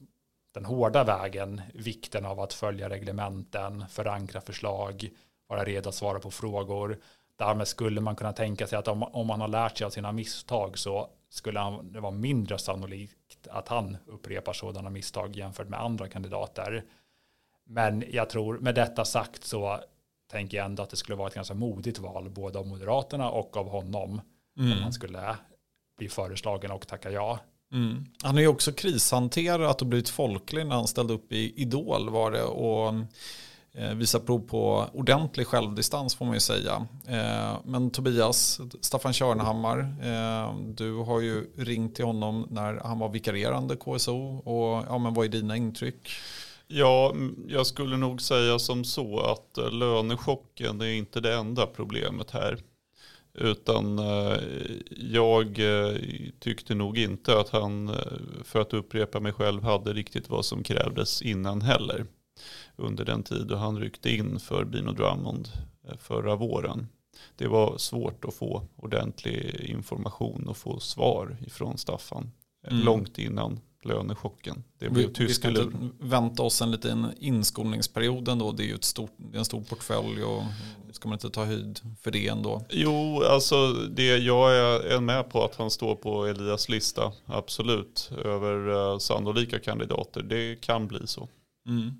den 0.54 0.66
hårda 0.66 1.04
vägen, 1.04 1.62
vikten 1.74 2.26
av 2.26 2.40
att 2.40 2.54
följa 2.54 2.90
reglementen, 2.90 3.86
förankra 3.90 4.42
förslag, 4.42 5.10
vara 5.48 5.64
redo 5.64 5.90
att 5.90 5.96
svara 5.96 6.20
på 6.20 6.32
frågor 6.32 6.98
Därmed 7.42 7.68
skulle 7.68 8.02
man 8.02 8.16
kunna 8.16 8.34
tänka 8.34 8.68
sig 8.68 8.80
att 8.80 8.88
om, 8.88 9.04
om 9.04 9.28
man 9.28 9.42
har 9.42 9.48
lärt 9.48 9.78
sig 9.78 9.86
av 9.86 9.90
sina 9.90 10.12
misstag 10.12 10.78
så 10.78 11.10
skulle 11.30 11.60
han, 11.60 11.94
det 11.94 12.00
vara 12.00 12.12
mindre 12.12 12.58
sannolikt 12.58 13.48
att 13.50 13.68
han 13.68 13.98
upprepar 14.06 14.54
sådana 14.54 14.90
misstag 14.90 15.36
jämfört 15.36 15.70
med 15.70 15.82
andra 15.82 16.08
kandidater. 16.08 16.84
Men 17.64 18.04
jag 18.10 18.30
tror 18.30 18.60
med 18.60 18.76
detta 18.76 19.06
sagt 19.06 19.44
så 19.44 19.80
tänker 20.32 20.58
jag 20.58 20.66
ändå 20.66 20.84
att 20.84 20.90
det 20.90 20.98
skulle 20.98 21.16
vara 21.16 21.28
ett 21.28 21.36
ganska 21.36 21.54
modigt 21.54 22.00
val 22.00 22.30
både 22.30 22.60
av 22.60 22.68
Moderaterna 22.68 23.30
och 23.30 23.58
av 23.58 23.70
honom 23.70 24.22
mm. 24.58 24.72
om 24.72 24.84
han 24.84 24.94
skulle 24.94 25.36
bli 25.98 26.10
föreslagen 26.10 26.72
och 26.72 26.88
tacka 26.88 27.12
ja. 27.12 27.40
Mm. 27.74 28.06
Han 28.24 28.36
har 28.36 28.42
ju 28.42 28.48
också 28.48 28.72
krishanterat 28.72 29.82
och 29.82 29.88
blivit 29.88 30.10
folklig 30.10 30.66
när 30.66 30.76
han 30.76 30.88
ställde 30.88 31.14
upp 31.14 31.32
i 31.32 31.62
Idol 31.62 32.10
var 32.10 32.32
det 32.32 32.44
och 32.44 32.94
Eh, 33.74 33.94
visar 33.94 34.20
prov 34.20 34.40
på 34.40 34.90
ordentlig 34.94 35.48
självdistans 35.48 36.16
får 36.16 36.26
man 36.26 36.34
ju 36.34 36.40
säga. 36.40 36.88
Eh, 37.08 37.58
men 37.66 37.90
Tobias, 37.92 38.62
Staffan 38.82 39.14
Körnhammar, 39.14 39.80
eh, 39.80 40.56
du 40.68 40.96
har 40.96 41.20
ju 41.20 41.46
ringt 41.58 41.96
till 41.96 42.06
honom 42.06 42.48
när 42.50 42.82
han 42.84 43.00
var 43.00 43.10
vikarierande 43.10 43.76
KSO. 43.76 44.38
Och, 44.38 44.86
ja, 44.90 44.98
men 44.98 45.14
vad 45.14 45.26
är 45.26 45.30
dina 45.30 45.58
intryck? 45.58 46.10
Ja, 46.74 47.16
jag 47.48 47.68
skulle 47.68 47.98
nog 47.98 48.22
säga 48.22 48.60
som 48.60 48.84
så 48.84 49.20
att 49.20 49.74
lönechocken 49.74 50.82
är 50.82 50.86
inte 50.94 51.20
det 51.20 51.36
enda 51.36 51.66
problemet 51.66 52.32
här. 52.32 52.58
Utan 53.34 54.00
jag 54.90 55.60
tyckte 56.40 56.76
nog 56.76 56.98
inte 56.98 57.40
att 57.40 57.50
han, 57.50 57.96
för 58.44 58.62
att 58.62 58.74
upprepa 58.74 59.20
mig 59.20 59.34
själv, 59.34 59.64
hade 59.64 59.94
riktigt 59.94 60.30
vad 60.30 60.46
som 60.46 60.64
krävdes 60.64 61.22
innan 61.22 61.62
heller 61.62 62.06
under 62.76 63.06
den 63.06 63.24
tid 63.24 63.48
då 63.48 63.56
han 63.56 63.80
ryckte 63.80 64.10
in 64.10 64.40
för 64.40 64.64
Bino 64.66 64.92
Drummond 64.92 65.50
eh, 65.88 65.98
förra 65.98 66.36
våren. 66.36 66.88
Det 67.36 67.48
var 67.48 67.78
svårt 67.78 68.26
att 68.26 68.34
få 68.34 68.68
ordentlig 68.76 69.66
information 69.70 70.48
och 70.48 70.58
få 70.58 70.80
svar 70.80 71.38
ifrån 71.46 71.78
Staffan 71.78 72.32
eh, 72.68 72.74
mm. 72.74 72.86
långt 72.86 73.18
innan 73.18 73.60
lönechocken. 73.86 74.64
Det 74.80 74.90
blev 74.90 75.08
vi, 75.08 75.14
tysk 75.14 75.46
vi 75.46 75.50
inte 75.50 75.70
vänta 76.00 76.44
oss 76.44 76.62
en 76.62 76.72
liten 76.72 77.08
inskolningsperiod 77.20 78.28
ändå. 78.28 78.52
Det 78.52 78.64
är 78.64 78.68
ju 78.68 78.76
ett 78.76 78.84
stort, 78.84 79.12
det 79.18 79.38
är 79.38 79.40
en 79.40 79.46
stor 79.46 79.62
portfölj 79.62 80.24
och 80.24 80.44
ska 80.92 81.10
man 81.10 81.16
inte 81.16 81.30
ta 81.30 81.46
höjd 81.46 81.80
för 82.02 82.12
det 82.12 82.28
ändå? 82.28 82.66
Jo, 82.70 83.24
alltså 83.24 83.74
det 83.74 84.18
jag 84.18 84.56
är 84.92 85.00
med 85.00 85.30
på 85.30 85.44
att 85.46 85.56
han 85.56 85.72
står 85.72 85.96
på 85.96 86.26
Elias 86.26 86.70
lista, 86.70 87.12
absolut, 87.26 88.12
över 88.26 88.70
uh, 88.70 88.98
sannolika 88.98 89.60
kandidater. 89.60 90.22
Det 90.22 90.62
kan 90.62 90.88
bli 90.88 91.08
så. 91.08 91.30
Mm. 91.68 91.92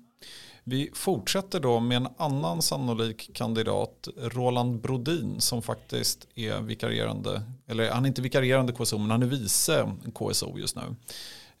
Vi 0.64 0.90
fortsätter 0.94 1.60
då 1.60 1.80
med 1.80 1.96
en 1.96 2.08
annan 2.16 2.62
sannolik 2.62 3.30
kandidat, 3.34 4.08
Roland 4.16 4.80
Brodin, 4.80 5.40
som 5.40 5.62
faktiskt 5.62 6.28
är 6.34 6.60
vikarierande, 6.60 7.42
eller 7.66 7.90
han 7.90 8.04
är 8.04 8.08
inte 8.08 8.22
vikarierande 8.22 8.72
KSO, 8.72 8.98
men 8.98 9.10
han 9.10 9.22
är 9.22 9.26
vice 9.26 9.92
KSO 10.14 10.58
just 10.58 10.76
nu. 10.76 10.82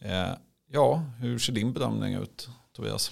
Eh, 0.04 0.32
ja, 0.70 1.04
hur 1.18 1.38
ser 1.38 1.52
din 1.52 1.72
bedömning 1.72 2.14
ut, 2.14 2.48
Tobias? 2.76 3.10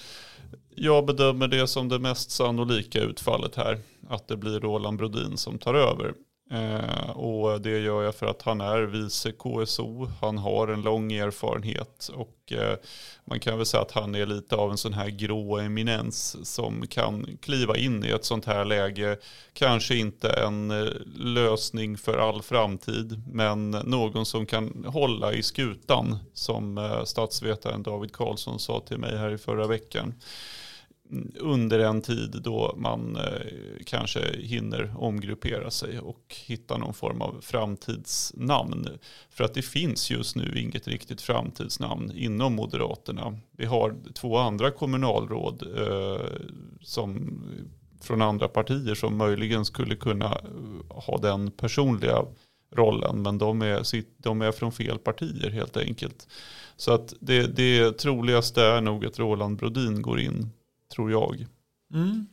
Jag 0.74 1.06
bedömer 1.06 1.48
det 1.48 1.66
som 1.66 1.88
det 1.88 1.98
mest 1.98 2.30
sannolika 2.30 3.00
utfallet 3.00 3.56
här, 3.56 3.78
att 4.08 4.28
det 4.28 4.36
blir 4.36 4.60
Roland 4.60 4.98
Brodin 4.98 5.36
som 5.36 5.58
tar 5.58 5.74
över. 5.74 6.14
Eh, 6.52 7.10
och 7.10 7.60
det 7.60 7.78
gör 7.78 8.02
jag 8.02 8.14
för 8.14 8.26
att 8.26 8.42
han 8.42 8.60
är 8.60 8.82
vice 8.82 9.32
KSO, 9.32 10.08
han 10.20 10.38
har 10.38 10.68
en 10.68 10.82
lång 10.82 11.12
erfarenhet 11.12 12.10
och 12.14 12.52
eh, 12.52 12.76
man 13.24 13.40
kan 13.40 13.56
väl 13.56 13.66
säga 13.66 13.82
att 13.82 13.92
han 13.92 14.14
är 14.14 14.26
lite 14.26 14.56
av 14.56 14.70
en 14.70 14.78
sån 14.78 14.92
här 14.92 15.08
grå 15.08 15.58
eminens 15.58 16.36
som 16.54 16.86
kan 16.86 17.26
kliva 17.42 17.76
in 17.76 18.04
i 18.04 18.08
ett 18.08 18.24
sånt 18.24 18.44
här 18.44 18.64
läge. 18.64 19.16
Kanske 19.52 19.96
inte 19.96 20.30
en 20.30 20.70
eh, 20.70 20.88
lösning 21.16 21.98
för 21.98 22.18
all 22.18 22.42
framtid, 22.42 23.22
men 23.32 23.70
någon 23.70 24.26
som 24.26 24.46
kan 24.46 24.84
hålla 24.88 25.32
i 25.32 25.42
skutan 25.42 26.18
som 26.34 26.78
eh, 26.78 27.04
statsvetaren 27.04 27.82
David 27.82 28.12
Karlsson 28.12 28.58
sa 28.58 28.80
till 28.80 28.98
mig 28.98 29.16
här 29.16 29.30
i 29.30 29.38
förra 29.38 29.66
veckan 29.66 30.14
under 31.38 31.78
en 31.78 32.02
tid 32.02 32.40
då 32.44 32.74
man 32.76 33.16
eh, 33.16 33.84
kanske 33.86 34.20
hinner 34.38 34.94
omgruppera 34.98 35.70
sig 35.70 35.98
och 35.98 36.36
hitta 36.46 36.76
någon 36.76 36.94
form 36.94 37.22
av 37.22 37.36
framtidsnamn. 37.40 38.88
För 39.30 39.44
att 39.44 39.54
det 39.54 39.62
finns 39.62 40.10
just 40.10 40.36
nu 40.36 40.60
inget 40.60 40.88
riktigt 40.88 41.20
framtidsnamn 41.20 42.12
inom 42.14 42.54
Moderaterna. 42.54 43.38
Vi 43.56 43.64
har 43.66 43.96
två 44.14 44.38
andra 44.38 44.70
kommunalråd 44.70 45.62
eh, 45.76 46.26
som, 46.80 47.40
från 48.00 48.22
andra 48.22 48.48
partier 48.48 48.94
som 48.94 49.16
möjligen 49.16 49.64
skulle 49.64 49.96
kunna 49.96 50.26
eh, 50.26 50.96
ha 50.96 51.18
den 51.18 51.50
personliga 51.50 52.24
rollen. 52.72 53.22
Men 53.22 53.38
de 53.38 53.62
är, 53.62 53.82
de 54.22 54.42
är 54.42 54.52
från 54.52 54.72
fel 54.72 54.98
partier 54.98 55.50
helt 55.50 55.76
enkelt. 55.76 56.28
Så 56.76 56.92
att 56.92 57.14
det, 57.20 57.46
det 57.46 57.92
troligaste 57.92 58.62
är 58.62 58.80
nog 58.80 59.06
att 59.06 59.18
Roland 59.18 59.58
Brodin 59.58 60.02
går 60.02 60.20
in 60.20 60.50
tror 60.94 61.10
jag. 61.10 61.46
Mm. 61.94 62.26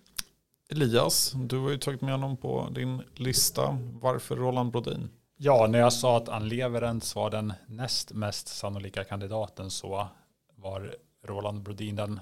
Elias, 0.69 1.33
du 1.35 1.57
har 1.57 1.69
ju 1.69 1.77
tagit 1.77 2.01
med 2.01 2.11
honom 2.11 2.37
på 2.37 2.67
din 2.71 3.01
lista. 3.15 3.77
Varför 4.01 4.35
Roland 4.35 4.71
Brodin? 4.71 5.09
Ja, 5.37 5.67
när 5.69 5.79
jag 5.79 5.93
sa 5.93 6.17
att 6.17 6.29
Ann 6.29 6.47
Leverentz 6.47 7.15
var 7.15 7.29
den 7.29 7.53
näst 7.67 8.13
mest 8.13 8.47
sannolika 8.47 9.03
kandidaten 9.03 9.71
så 9.71 10.07
var 10.55 10.95
Roland 11.25 11.61
Brodin 11.61 11.95
den 11.95 12.19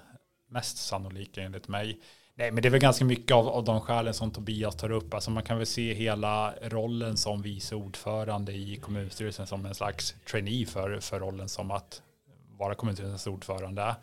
mest 0.49 0.77
sannolika 0.77 1.41
enligt 1.41 1.67
mig. 1.67 1.99
Nej, 2.37 2.51
men 2.51 2.61
det 2.61 2.67
är 2.67 2.71
väl 2.71 2.79
ganska 2.79 3.05
mycket 3.05 3.31
av, 3.31 3.47
av 3.47 3.63
de 3.63 3.81
skälen 3.81 4.13
som 4.13 4.31
Tobias 4.31 4.75
tar 4.75 4.91
upp. 4.91 5.13
Alltså 5.13 5.31
man 5.31 5.43
kan 5.43 5.57
väl 5.57 5.65
se 5.65 5.93
hela 5.93 6.53
rollen 6.61 7.17
som 7.17 7.41
vice 7.41 7.75
ordförande 7.75 8.51
i 8.51 8.75
kommunstyrelsen 8.75 9.47
som 9.47 9.65
en 9.65 9.75
slags 9.75 10.15
trainee 10.31 10.65
för, 10.65 10.99
för 10.99 11.19
rollen 11.19 11.49
som 11.49 11.71
att 11.71 12.01
vara 12.57 12.75
kommunstyrelsens 12.75 13.27
ordförande. 13.27 13.95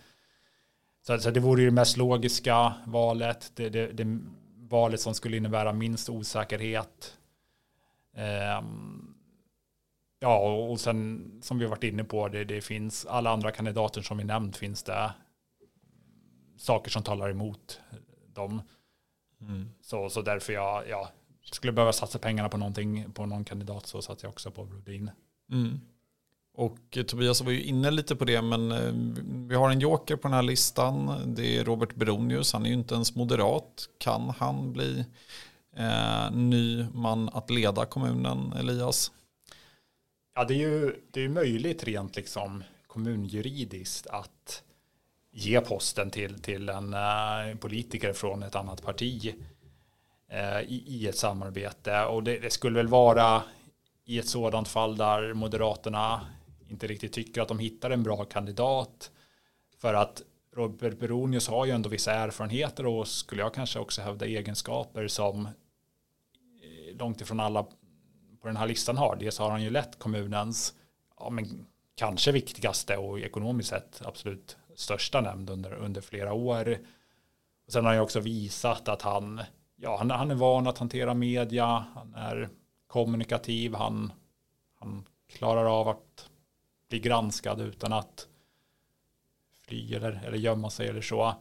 Så, 1.02 1.18
så 1.18 1.30
det 1.30 1.40
vore 1.40 1.60
ju 1.60 1.66
det 1.66 1.74
mest 1.74 1.96
logiska 1.96 2.74
valet. 2.86 3.52
Det, 3.54 3.68
det, 3.68 3.86
det 3.86 4.18
valet 4.68 5.00
som 5.00 5.14
skulle 5.14 5.36
innebära 5.36 5.72
minst 5.72 6.08
osäkerhet. 6.08 7.18
Um, 8.58 9.14
ja, 10.18 10.38
och 10.38 10.80
sen 10.80 11.30
som 11.42 11.58
vi 11.58 11.64
har 11.64 11.70
varit 11.70 11.84
inne 11.84 12.04
på, 12.04 12.28
det, 12.28 12.44
det 12.44 12.60
finns 12.60 13.06
alla 13.06 13.30
andra 13.30 13.50
kandidater 13.50 14.02
som 14.02 14.18
vi 14.18 14.24
nämnt 14.24 14.56
finns 14.56 14.82
det 14.82 15.12
saker 16.56 16.90
som 16.90 17.02
talar 17.02 17.30
emot 17.30 17.80
dem. 18.26 18.62
Mm. 19.40 19.70
Så, 19.80 20.10
så 20.10 20.22
därför 20.22 20.52
jag 20.52 20.88
ja, 20.88 21.10
skulle 21.42 21.72
behöva 21.72 21.92
satsa 21.92 22.18
pengarna 22.18 22.48
på 22.48 22.56
någonting, 22.56 23.12
på 23.12 23.26
någon 23.26 23.44
kandidat 23.44 23.86
så 23.86 24.02
satt 24.02 24.22
jag 24.22 24.30
också 24.30 24.50
på 24.50 24.64
Brodin. 24.64 25.10
Mm. 25.50 25.80
Och 26.54 26.96
eh, 26.96 27.02
Tobias 27.02 27.40
var 27.40 27.52
ju 27.52 27.62
inne 27.62 27.90
lite 27.90 28.16
på 28.16 28.24
det, 28.24 28.42
men 28.42 28.72
eh, 28.72 28.92
vi 29.48 29.54
har 29.54 29.70
en 29.70 29.80
joker 29.80 30.16
på 30.16 30.28
den 30.28 30.34
här 30.34 30.42
listan. 30.42 31.22
Det 31.26 31.58
är 31.58 31.64
Robert 31.64 31.94
Beronius. 31.94 32.52
Han 32.52 32.64
är 32.64 32.68
ju 32.68 32.74
inte 32.74 32.94
ens 32.94 33.14
moderat. 33.14 33.88
Kan 33.98 34.30
han 34.38 34.72
bli 34.72 35.04
eh, 35.76 36.30
ny 36.32 36.86
man 36.94 37.28
att 37.28 37.50
leda 37.50 37.84
kommunen, 37.84 38.52
Elias? 38.52 39.12
Ja, 40.34 40.44
det 40.44 40.54
är 40.54 40.58
ju 40.58 40.96
det 41.10 41.24
är 41.24 41.28
möjligt 41.28 41.84
rent 41.84 42.16
liksom 42.16 42.64
kommunjuridiskt 42.86 44.06
att 44.06 44.62
ge 45.32 45.60
posten 45.60 46.10
till, 46.10 46.42
till 46.42 46.68
en 46.68 46.94
uh, 46.94 47.56
politiker 47.60 48.12
från 48.12 48.42
ett 48.42 48.54
annat 48.54 48.82
parti 48.82 49.34
uh, 50.32 50.60
i, 50.60 50.84
i, 50.86 51.08
ett 51.08 51.16
samarbete. 51.16 52.04
Och 52.04 52.22
det, 52.22 52.38
det, 52.38 52.50
skulle 52.50 52.76
väl 52.76 52.88
vara 52.88 53.42
i 54.04 54.18
ett 54.18 54.28
sådant 54.28 54.68
fall 54.68 54.96
där 54.96 55.34
Moderaterna 55.34 56.20
inte 56.72 56.86
riktigt 56.86 57.12
tycker 57.12 57.42
att 57.42 57.48
de 57.48 57.58
hittar 57.58 57.90
en 57.90 58.02
bra 58.02 58.24
kandidat. 58.24 59.10
För 59.80 59.94
att 59.94 60.22
Robert 60.56 60.98
Beronius 60.98 61.48
har 61.48 61.66
ju 61.66 61.72
ändå 61.72 61.88
vissa 61.88 62.12
erfarenheter 62.12 62.86
och 62.86 63.08
skulle 63.08 63.42
jag 63.42 63.54
kanske 63.54 63.78
också 63.78 64.02
hävda 64.02 64.26
egenskaper 64.26 65.08
som 65.08 65.46
eh, 65.46 66.96
långt 66.98 67.20
ifrån 67.20 67.40
alla 67.40 67.62
på 68.40 68.48
den 68.48 68.56
här 68.56 68.66
listan 68.66 68.96
har. 68.96 69.16
Dels 69.16 69.38
har 69.38 69.50
han 69.50 69.62
ju 69.62 69.70
lett 69.70 69.98
kommunens 69.98 70.74
ja, 71.18 71.30
men 71.30 71.66
kanske 71.94 72.32
viktigaste 72.32 72.96
och 72.96 73.20
ekonomiskt 73.20 73.68
sett 73.68 74.02
absolut 74.04 74.56
största 74.74 75.20
nämnd 75.20 75.50
under, 75.50 75.72
under 75.72 76.00
flera 76.00 76.32
år. 76.32 76.78
Och 77.66 77.72
sen 77.72 77.84
har 77.84 77.90
han 77.90 77.96
ju 77.96 78.02
också 78.02 78.20
visat 78.20 78.88
att 78.88 79.02
han, 79.02 79.40
ja, 79.76 79.96
han, 79.96 80.10
han 80.10 80.30
är 80.30 80.34
van 80.34 80.66
att 80.66 80.78
hantera 80.78 81.14
media, 81.14 81.84
han 81.94 82.14
är 82.14 82.48
kommunikativ, 82.86 83.74
han, 83.74 84.12
han 84.80 85.04
klarar 85.28 85.80
av 85.80 85.88
att 85.88 86.28
bli 86.92 86.98
granskad 86.98 87.60
utan 87.60 87.92
att 87.92 88.26
fly 89.66 89.94
eller, 89.94 90.22
eller 90.26 90.38
gömma 90.38 90.70
sig 90.70 90.88
eller 90.88 91.00
så. 91.00 91.34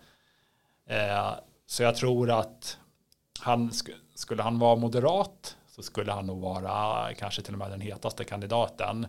Eh, 0.86 1.32
så 1.66 1.84
jag 1.84 1.96
tror 1.96 2.32
att 2.32 2.78
han, 3.40 3.72
skulle 4.16 4.44
han 4.44 4.60
vara 4.60 4.76
moderat 4.76 5.58
så 5.68 5.84
skulle 5.84 6.12
han 6.12 6.26
nog 6.26 6.42
vara 6.42 7.14
kanske 7.14 7.42
till 7.42 7.54
och 7.54 7.60
med 7.60 7.72
den 7.72 7.82
hetaste 7.82 8.24
kandidaten. 8.24 9.08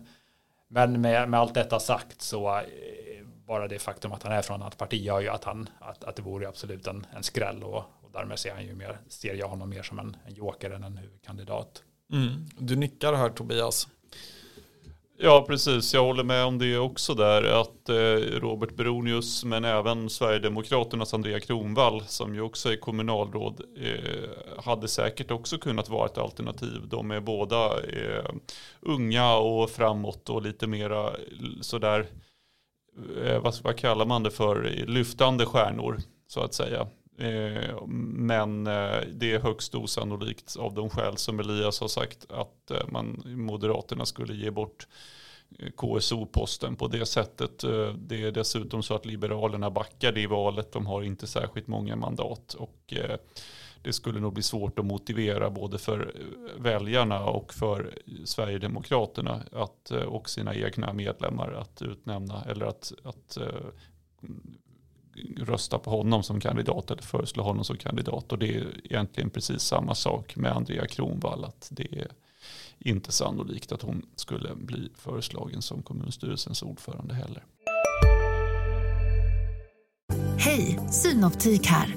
Men 0.67 1.01
med, 1.01 1.29
med 1.29 1.39
allt 1.39 1.53
detta 1.53 1.79
sagt 1.79 2.21
så 2.21 2.57
eh, 2.57 3.25
bara 3.45 3.67
det 3.67 3.79
faktum 3.79 4.11
att 4.11 4.23
han 4.23 4.31
är 4.31 4.41
från 4.41 4.61
ett 4.61 4.77
parti 4.77 5.01
gör 5.01 5.19
ju 5.19 5.29
att, 5.29 5.43
han, 5.43 5.69
att, 5.79 6.03
att 6.03 6.15
det 6.15 6.21
vore 6.21 6.47
absolut 6.47 6.87
en, 6.87 7.05
en 7.15 7.23
skräll 7.23 7.63
och, 7.63 7.83
och 8.01 8.11
därmed 8.13 8.39
ser, 8.39 8.53
han 8.53 8.65
ju 8.65 8.75
mer, 8.75 8.97
ser 9.07 9.35
jag 9.35 9.47
honom 9.47 9.69
mer 9.69 9.83
som 9.83 9.99
en, 9.99 10.17
en 10.25 10.33
joker 10.33 10.71
än 10.71 10.83
en 10.83 10.97
huvudkandidat. 10.97 11.83
Mm. 12.11 12.45
Du 12.57 12.75
nickar 12.75 13.13
här 13.13 13.29
Tobias. 13.29 13.87
Ja, 15.25 15.45
precis. 15.47 15.93
Jag 15.93 16.03
håller 16.03 16.23
med 16.23 16.45
om 16.45 16.57
det 16.57 16.77
också 16.77 17.13
där. 17.13 17.61
Att 17.61 17.89
eh, 17.89 18.39
Robert 18.39 18.71
Bronius, 18.75 19.43
men 19.43 19.65
även 19.65 20.09
Sverigedemokraternas 20.09 21.13
Andrea 21.13 21.39
Kronvall, 21.39 22.03
som 22.07 22.35
ju 22.35 22.41
också 22.41 22.71
är 22.71 22.75
kommunalråd, 22.75 23.61
eh, 23.77 24.63
hade 24.63 24.87
säkert 24.87 25.31
också 25.31 25.57
kunnat 25.57 25.89
vara 25.89 26.05
ett 26.05 26.17
alternativ. 26.17 26.81
De 26.87 27.11
är 27.11 27.19
båda 27.19 27.65
eh, 27.81 28.31
unga 28.81 29.35
och 29.35 29.69
framåt 29.69 30.29
och 30.29 30.41
lite 30.41 30.67
mera 30.67 31.11
sådär, 31.61 32.05
vad, 33.41 33.55
vad 33.63 33.77
kallar 33.77 34.05
man 34.05 34.23
det 34.23 34.31
för, 34.31 34.63
lyftande 34.87 35.45
stjärnor, 35.45 35.97
så 36.27 36.39
att 36.41 36.53
säga. 36.53 36.87
Eh, 37.17 37.87
men 37.87 38.67
eh, 38.67 39.01
det 39.13 39.33
är 39.33 39.39
högst 39.39 39.75
osannolikt 39.75 40.55
av 40.55 40.73
de 40.73 40.89
skäl 40.89 41.17
som 41.17 41.39
Elias 41.39 41.79
har 41.79 41.87
sagt 41.87 42.31
att 42.31 42.71
eh, 42.71 42.87
man, 42.89 43.23
Moderaterna 43.25 44.05
skulle 44.05 44.33
ge 44.33 44.51
bort 44.51 44.87
KSO-posten 45.75 46.75
på 46.75 46.87
det 46.87 47.05
sättet. 47.05 47.59
Det 47.95 48.23
är 48.23 48.31
dessutom 48.31 48.83
så 48.83 48.95
att 48.95 49.05
Liberalerna 49.05 49.71
backade 49.71 50.21
i 50.21 50.25
valet. 50.25 50.71
De 50.71 50.85
har 50.85 51.01
inte 51.01 51.27
särskilt 51.27 51.67
många 51.67 51.95
mandat 51.95 52.53
och 52.53 52.93
det 53.81 53.93
skulle 53.93 54.19
nog 54.19 54.33
bli 54.33 54.43
svårt 54.43 54.79
att 54.79 54.85
motivera 54.85 55.49
både 55.49 55.77
för 55.77 56.15
väljarna 56.57 57.25
och 57.25 57.53
för 57.53 57.99
Sverigedemokraterna 58.25 59.41
att, 59.51 59.91
och 59.91 60.29
sina 60.29 60.55
egna 60.55 60.93
medlemmar 60.93 61.51
att 61.51 61.81
utnämna 61.81 62.43
eller 62.43 62.65
att, 62.65 62.93
att 63.03 63.37
rösta 65.37 65.79
på 65.79 65.89
honom 65.89 66.23
som 66.23 66.39
kandidat 66.39 66.91
eller 66.91 67.01
föreslå 67.01 67.43
honom 67.43 67.63
som 67.63 67.77
kandidat. 67.77 68.31
Och 68.31 68.39
det 68.39 68.55
är 68.55 68.67
egentligen 68.83 69.29
precis 69.29 69.61
samma 69.61 69.95
sak 69.95 70.35
med 70.35 70.51
Andrea 70.51 70.87
Kronvall. 70.87 71.45
Att 71.45 71.67
det 71.71 71.99
är 71.99 72.07
inte 72.79 73.11
sannolikt 73.11 73.71
att 73.71 73.81
hon 73.81 74.05
skulle 74.15 74.55
bli 74.55 74.89
föreslagen 74.95 75.61
som 75.61 75.83
kommunstyrelsens 75.83 76.63
ordförande 76.63 77.13
heller. 77.13 77.43
Hej, 80.37 80.79
Synoptik 80.91 81.67
här. 81.67 81.95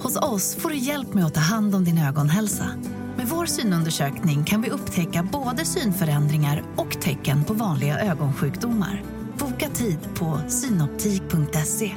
Hos 0.00 0.16
oss 0.16 0.56
får 0.56 0.68
du 0.68 0.76
hjälp 0.76 1.14
med 1.14 1.26
att 1.26 1.34
ta 1.34 1.40
hand 1.40 1.74
om 1.74 1.84
din 1.84 1.98
ögonhälsa. 1.98 2.70
Med 3.16 3.26
vår 3.26 3.46
synundersökning 3.46 4.44
kan 4.44 4.62
vi 4.62 4.70
upptäcka 4.70 5.28
både 5.32 5.64
synförändringar 5.64 6.64
och 6.76 7.00
tecken 7.00 7.44
på 7.44 7.54
vanliga 7.54 8.00
ögonsjukdomar. 8.00 9.02
Boka 9.38 9.68
tid 9.68 9.98
på 10.14 10.40
synoptik.se. 10.48 11.96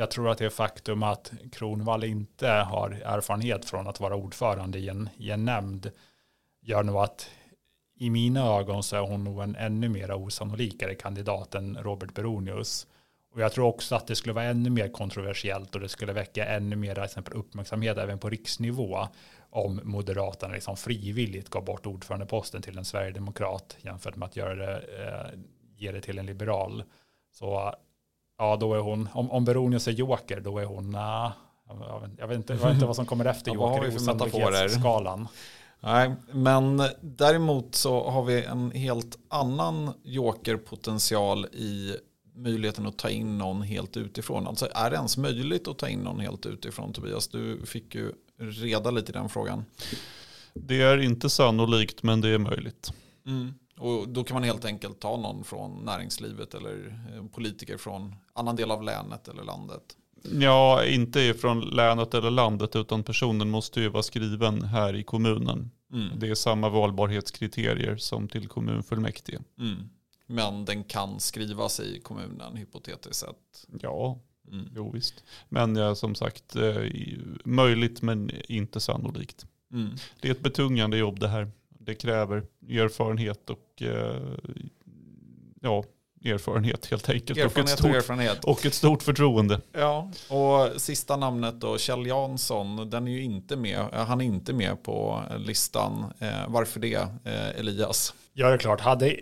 jag 0.00 0.10
tror 0.10 0.30
att 0.30 0.38
det 0.38 0.50
faktum 0.50 1.02
att 1.02 1.32
Kronvall 1.52 2.04
inte 2.04 2.48
har 2.48 2.90
erfarenhet 3.04 3.64
från 3.64 3.86
att 3.86 4.00
vara 4.00 4.16
ordförande 4.16 4.78
i 4.78 4.88
en, 4.88 5.08
i 5.16 5.30
en 5.30 5.44
nämnd 5.44 5.90
gör 6.60 6.82
nog 6.82 6.96
att 6.96 7.30
i 7.96 8.10
mina 8.10 8.46
ögon 8.58 8.82
så 8.82 8.96
är 8.96 9.00
hon 9.00 9.24
nog 9.24 9.42
en 9.42 9.56
ännu 9.56 9.88
mer 9.88 10.12
osannolikare 10.12 10.94
kandidat 10.94 11.54
än 11.54 11.78
Robert 11.80 12.14
Beronius. 12.14 12.86
Och 13.32 13.40
jag 13.40 13.52
tror 13.52 13.66
också 13.66 13.94
att 13.94 14.06
det 14.06 14.16
skulle 14.16 14.32
vara 14.32 14.44
ännu 14.44 14.70
mer 14.70 14.88
kontroversiellt 14.88 15.74
och 15.74 15.80
det 15.80 15.88
skulle 15.88 16.12
väcka 16.12 16.46
ännu 16.46 16.76
mer 16.76 16.98
exempel, 16.98 17.34
uppmärksamhet 17.34 17.98
även 17.98 18.18
på 18.18 18.28
riksnivå 18.28 19.08
om 19.50 19.80
Moderaterna 19.84 20.54
liksom 20.54 20.76
frivilligt 20.76 21.50
gav 21.50 21.64
bort 21.64 21.86
ordförandeposten 21.86 22.62
till 22.62 22.78
en 22.78 22.84
sverigedemokrat 22.84 23.76
jämfört 23.80 24.16
med 24.16 24.26
att 24.26 24.36
göra 24.36 24.54
det, 24.54 24.76
eh, 24.76 25.38
ge 25.76 25.92
det 25.92 26.00
till 26.00 26.18
en 26.18 26.26
liberal. 26.26 26.82
Så 27.32 27.74
ja, 28.40 28.56
då 28.56 28.74
är 28.74 28.78
hon, 28.78 29.08
om, 29.12 29.30
om 29.30 29.44
Beronius 29.44 29.88
är 29.88 29.92
joker, 29.92 30.40
då 30.40 30.58
är 30.58 30.64
hon, 30.64 30.94
uh, 30.94 31.30
jag, 31.68 32.00
vet, 32.00 32.10
jag, 32.18 32.28
vet 32.28 32.36
inte, 32.36 32.52
jag 32.52 32.60
vet 32.60 32.74
inte 32.74 32.86
vad 32.86 32.96
som 32.96 33.06
kommer 33.06 33.24
efter 33.24 33.50
joker 33.54 33.86
i 33.92 33.96
osannolikhetsskalan. 33.96 35.28
Nej, 35.80 36.14
men 36.32 36.82
däremot 37.00 37.74
så 37.74 38.10
har 38.10 38.24
vi 38.24 38.44
en 38.44 38.70
helt 38.70 39.18
annan 39.28 39.92
jokerpotential 40.02 41.46
i 41.46 41.96
möjligheten 42.34 42.86
att 42.86 42.98
ta 42.98 43.10
in 43.10 43.38
någon 43.38 43.62
helt 43.62 43.96
utifrån. 43.96 44.46
Alltså 44.46 44.68
är 44.74 44.90
det 44.90 44.96
ens 44.96 45.16
möjligt 45.16 45.68
att 45.68 45.78
ta 45.78 45.88
in 45.88 45.98
någon 45.98 46.20
helt 46.20 46.46
utifrån 46.46 46.92
Tobias? 46.92 47.28
Du 47.28 47.66
fick 47.66 47.94
ju 47.94 48.12
reda 48.38 48.90
lite 48.90 49.12
i 49.12 49.12
den 49.12 49.28
frågan. 49.28 49.64
Det 50.54 50.82
är 50.82 50.98
inte 50.98 51.30
sannolikt 51.30 52.02
men 52.02 52.20
det 52.20 52.28
är 52.28 52.38
möjligt. 52.38 52.92
Mm. 53.26 53.54
Och 53.80 54.08
då 54.08 54.24
kan 54.24 54.34
man 54.34 54.42
helt 54.42 54.64
enkelt 54.64 55.00
ta 55.00 55.16
någon 55.16 55.44
från 55.44 55.84
näringslivet 55.84 56.54
eller 56.54 57.02
eh, 57.14 57.24
politiker 57.24 57.76
från 57.76 58.14
annan 58.32 58.56
del 58.56 58.70
av 58.70 58.82
länet 58.82 59.28
eller 59.28 59.44
landet. 59.44 59.82
Ja, 60.22 60.84
inte 60.84 61.34
från 61.34 61.60
länet 61.60 62.14
eller 62.14 62.30
landet 62.30 62.76
utan 62.76 63.02
personen 63.02 63.50
måste 63.50 63.80
ju 63.80 63.88
vara 63.88 64.02
skriven 64.02 64.62
här 64.62 64.94
i 64.94 65.02
kommunen. 65.02 65.70
Mm. 65.92 66.18
Det 66.18 66.28
är 66.28 66.34
samma 66.34 66.68
valbarhetskriterier 66.68 67.96
som 67.96 68.28
till 68.28 68.48
kommunfullmäktige. 68.48 69.38
Mm. 69.58 69.76
Men 70.26 70.64
den 70.64 70.84
kan 70.84 71.20
skrivas 71.20 71.80
i 71.80 72.00
kommunen 72.00 72.56
hypotetiskt 72.56 73.16
sett. 73.16 73.66
Ja, 73.80 74.18
mm. 74.52 74.68
jo 74.76 74.90
visst. 74.90 75.24
Men 75.48 75.76
ja, 75.76 75.94
som 75.94 76.14
sagt, 76.14 76.56
eh, 76.56 76.82
möjligt 77.44 78.02
men 78.02 78.30
inte 78.48 78.80
sannolikt. 78.80 79.46
Mm. 79.72 79.90
Det 80.20 80.28
är 80.28 80.32
ett 80.32 80.42
betungande 80.42 80.96
jobb 80.96 81.20
det 81.20 81.28
här. 81.28 81.50
Det 81.80 81.94
kräver 81.94 82.42
erfarenhet 82.68 83.50
och 83.50 83.82
eh, 83.82 84.22
ja, 85.60 85.84
erfarenhet 86.24 86.86
helt 86.86 87.08
enkelt. 87.08 87.38
Erfarenhet 87.38 87.56
och, 87.56 87.72
ett 87.72 87.78
stort, 87.78 87.90
och, 87.90 87.96
erfarenhet. 87.96 88.44
och 88.44 88.66
ett 88.66 88.74
stort 88.74 89.02
förtroende. 89.02 89.60
Ja, 89.72 90.10
och 90.28 90.80
sista 90.80 91.16
namnet 91.16 91.60
då, 91.60 91.78
Kjell 91.78 92.06
Jansson, 92.06 92.90
den 92.90 93.08
är 93.08 93.12
ju 93.12 93.22
inte 93.22 93.56
med, 93.56 93.78
han 93.92 94.20
är 94.20 94.24
inte 94.24 94.52
med 94.52 94.82
på 94.82 95.22
listan. 95.38 96.12
Eh, 96.18 96.48
varför 96.48 96.80
det, 96.80 96.94
eh, 97.24 97.48
Elias? 97.48 98.14
Ja, 98.32 98.48
det 98.48 98.54
är 98.54 98.58
klart. 98.58 98.80
Hade 98.80 99.16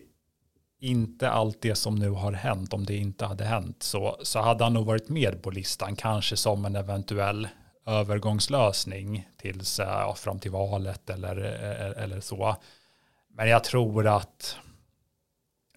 inte 0.80 1.30
allt 1.30 1.62
det 1.62 1.74
som 1.74 1.94
nu 1.94 2.10
har 2.10 2.32
hänt, 2.32 2.72
om 2.72 2.84
det 2.84 2.96
inte 2.96 3.24
hade 3.24 3.44
hänt, 3.44 3.82
så, 3.82 4.16
så 4.22 4.38
hade 4.38 4.64
han 4.64 4.74
nog 4.74 4.86
varit 4.86 5.08
med 5.08 5.42
på 5.42 5.50
listan, 5.50 5.96
kanske 5.96 6.36
som 6.36 6.64
en 6.64 6.76
eventuell 6.76 7.48
övergångslösning 7.88 9.28
tills, 9.36 9.80
eh, 9.80 9.86
ja, 9.86 10.14
fram 10.14 10.38
till 10.38 10.50
valet 10.50 11.10
eller, 11.10 11.36
eh, 11.36 12.02
eller 12.02 12.20
så. 12.20 12.56
Men 13.28 13.48
jag 13.48 13.64
tror 13.64 14.06
att 14.06 14.56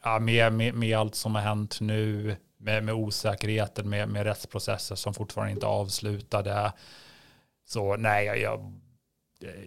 ja, 0.04 0.20
med, 0.20 0.54
med, 0.54 0.74
med 0.74 0.98
allt 0.98 1.16
som 1.16 1.36
har 1.36 1.42
hänt 1.42 1.82
nu, 1.82 2.36
med, 2.58 2.84
med 2.84 2.96
osäkerheten, 2.96 3.90
med, 3.90 4.10
med 4.10 4.24
rättsprocesser 4.24 4.96
som 4.96 5.14
fortfarande 5.14 5.52
inte 5.54 5.66
är 5.66 5.70
avslutade, 5.70 6.74
så 7.66 7.96
nej, 7.96 8.26
jag, 8.26 8.74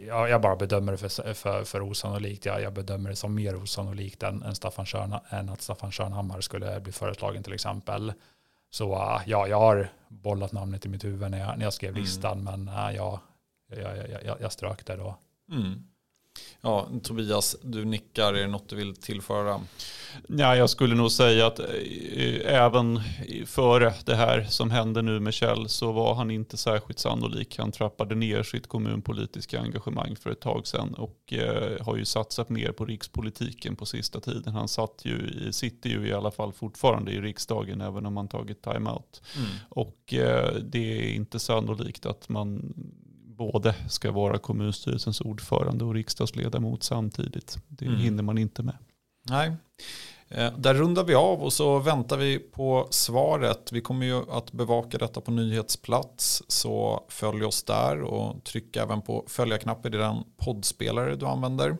jag, 0.06 0.30
jag 0.30 0.40
bara 0.40 0.56
bedömer 0.56 0.92
det 0.92 0.98
för, 0.98 1.34
för, 1.34 1.64
för 1.64 1.82
osannolikt. 1.82 2.44
Jag, 2.44 2.62
jag 2.62 2.72
bedömer 2.72 3.10
det 3.10 3.16
som 3.16 3.34
mer 3.34 3.56
osannolikt 3.56 4.22
än, 4.22 4.42
än, 4.42 4.54
Staffan 4.54 4.86
Körna, 4.86 5.22
än 5.28 5.48
att 5.48 5.62
Staffan 5.62 5.90
Körnhammar 5.90 6.40
skulle 6.40 6.80
bli 6.80 6.92
föreslagen 6.92 7.42
till 7.42 7.52
exempel. 7.52 8.12
Så 8.74 8.94
uh, 8.94 9.22
ja, 9.26 9.46
jag 9.48 9.60
har 9.60 9.88
bollat 10.08 10.52
namnet 10.52 10.86
i 10.86 10.88
mitt 10.88 11.04
huvud 11.04 11.30
när 11.30 11.38
jag, 11.38 11.58
när 11.58 11.64
jag 11.64 11.72
skrev 11.72 11.90
mm. 11.90 12.02
listan, 12.02 12.44
men 12.44 12.68
uh, 12.68 12.96
ja, 12.96 13.20
jag, 13.66 14.10
jag, 14.24 14.40
jag, 14.40 14.52
strök 14.52 14.86
det 14.86 14.96
då. 14.96 15.16
Mm. 15.50 15.82
Ja, 16.60 16.88
Tobias, 17.02 17.56
du 17.62 17.84
nickar. 17.84 18.34
Är 18.34 18.40
det 18.40 18.46
något 18.46 18.68
du 18.68 18.76
vill 18.76 18.96
tillföra? 18.96 19.60
Ja, 20.28 20.56
jag 20.56 20.70
skulle 20.70 20.94
nog 20.94 21.12
säga 21.12 21.46
att 21.46 21.58
eh, 21.58 22.54
även 22.54 23.00
före 23.46 23.94
det 24.04 24.14
här 24.14 24.44
som 24.44 24.70
hände 24.70 25.02
nu 25.02 25.20
med 25.20 25.34
Kjell 25.34 25.68
så 25.68 25.92
var 25.92 26.14
han 26.14 26.30
inte 26.30 26.56
särskilt 26.56 26.98
sannolik. 26.98 27.58
Han 27.58 27.72
trappade 27.72 28.14
ner 28.14 28.42
sitt 28.42 28.66
kommunpolitiska 28.66 29.60
engagemang 29.60 30.16
för 30.16 30.30
ett 30.30 30.40
tag 30.40 30.66
sedan 30.66 30.94
och 30.94 31.32
eh, 31.32 31.84
har 31.84 31.96
ju 31.96 32.04
satsat 32.04 32.48
mer 32.48 32.72
på 32.72 32.84
rikspolitiken 32.84 33.76
på 33.76 33.86
sista 33.86 34.20
tiden. 34.20 34.54
Han 34.54 34.68
satt 34.68 35.00
ju, 35.04 35.52
sitter 35.52 35.90
ju 35.90 36.08
i 36.08 36.12
alla 36.12 36.30
fall 36.30 36.52
fortfarande 36.52 37.12
i 37.12 37.20
riksdagen 37.20 37.80
även 37.80 38.06
om 38.06 38.16
han 38.16 38.28
tagit 38.28 38.62
timeout. 38.62 39.22
Mm. 39.36 39.48
Och 39.68 40.14
eh, 40.14 40.54
det 40.54 41.08
är 41.08 41.14
inte 41.14 41.38
sannolikt 41.38 42.06
att 42.06 42.28
man 42.28 42.74
både 43.36 43.74
ska 43.88 44.10
vara 44.10 44.38
kommunstyrelsens 44.38 45.20
ordförande 45.20 45.84
och 45.84 45.94
riksdagsledamot 45.94 46.82
samtidigt. 46.82 47.58
Det 47.68 47.86
mm. 47.86 47.98
hinner 47.98 48.22
man 48.22 48.38
inte 48.38 48.62
med. 48.62 48.76
Nej, 49.28 49.52
eh, 50.28 50.52
där 50.58 50.74
rundar 50.74 51.04
vi 51.04 51.14
av 51.14 51.42
och 51.42 51.52
så 51.52 51.78
väntar 51.78 52.16
vi 52.16 52.38
på 52.38 52.88
svaret. 52.90 53.72
Vi 53.72 53.80
kommer 53.80 54.06
ju 54.06 54.30
att 54.30 54.52
bevaka 54.52 54.98
detta 54.98 55.20
på 55.20 55.30
nyhetsplats 55.30 56.42
så 56.48 57.04
följ 57.08 57.44
oss 57.44 57.62
där 57.62 58.02
och 58.02 58.44
tryck 58.44 58.76
även 58.76 59.02
på 59.02 59.24
följa-knappen 59.28 59.94
i 59.94 59.96
den 59.96 60.16
poddspelare 60.36 61.16
du 61.16 61.26
använder. 61.26 61.76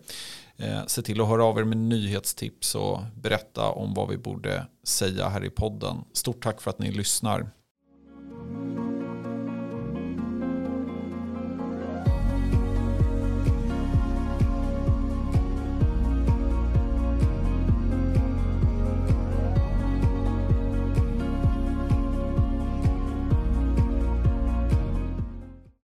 Eh, 0.57 0.87
se 0.87 1.03
till 1.03 1.21
att 1.21 1.29
höra 1.29 1.45
av 1.45 1.59
er 1.59 1.65
med 1.65 1.79
nyhetstips 1.79 2.75
och 2.75 3.01
berätta 3.15 3.71
om 3.71 3.95
vad 3.95 4.09
vi 4.09 4.17
borde 4.17 4.67
säga 4.85 5.29
här 5.29 5.45
i 5.45 5.51
podden. 5.51 5.97
Stort 6.13 6.43
tack 6.43 6.61
för 6.61 6.71
att 6.71 6.79
ni 6.79 6.93
lyssnar. 6.93 7.51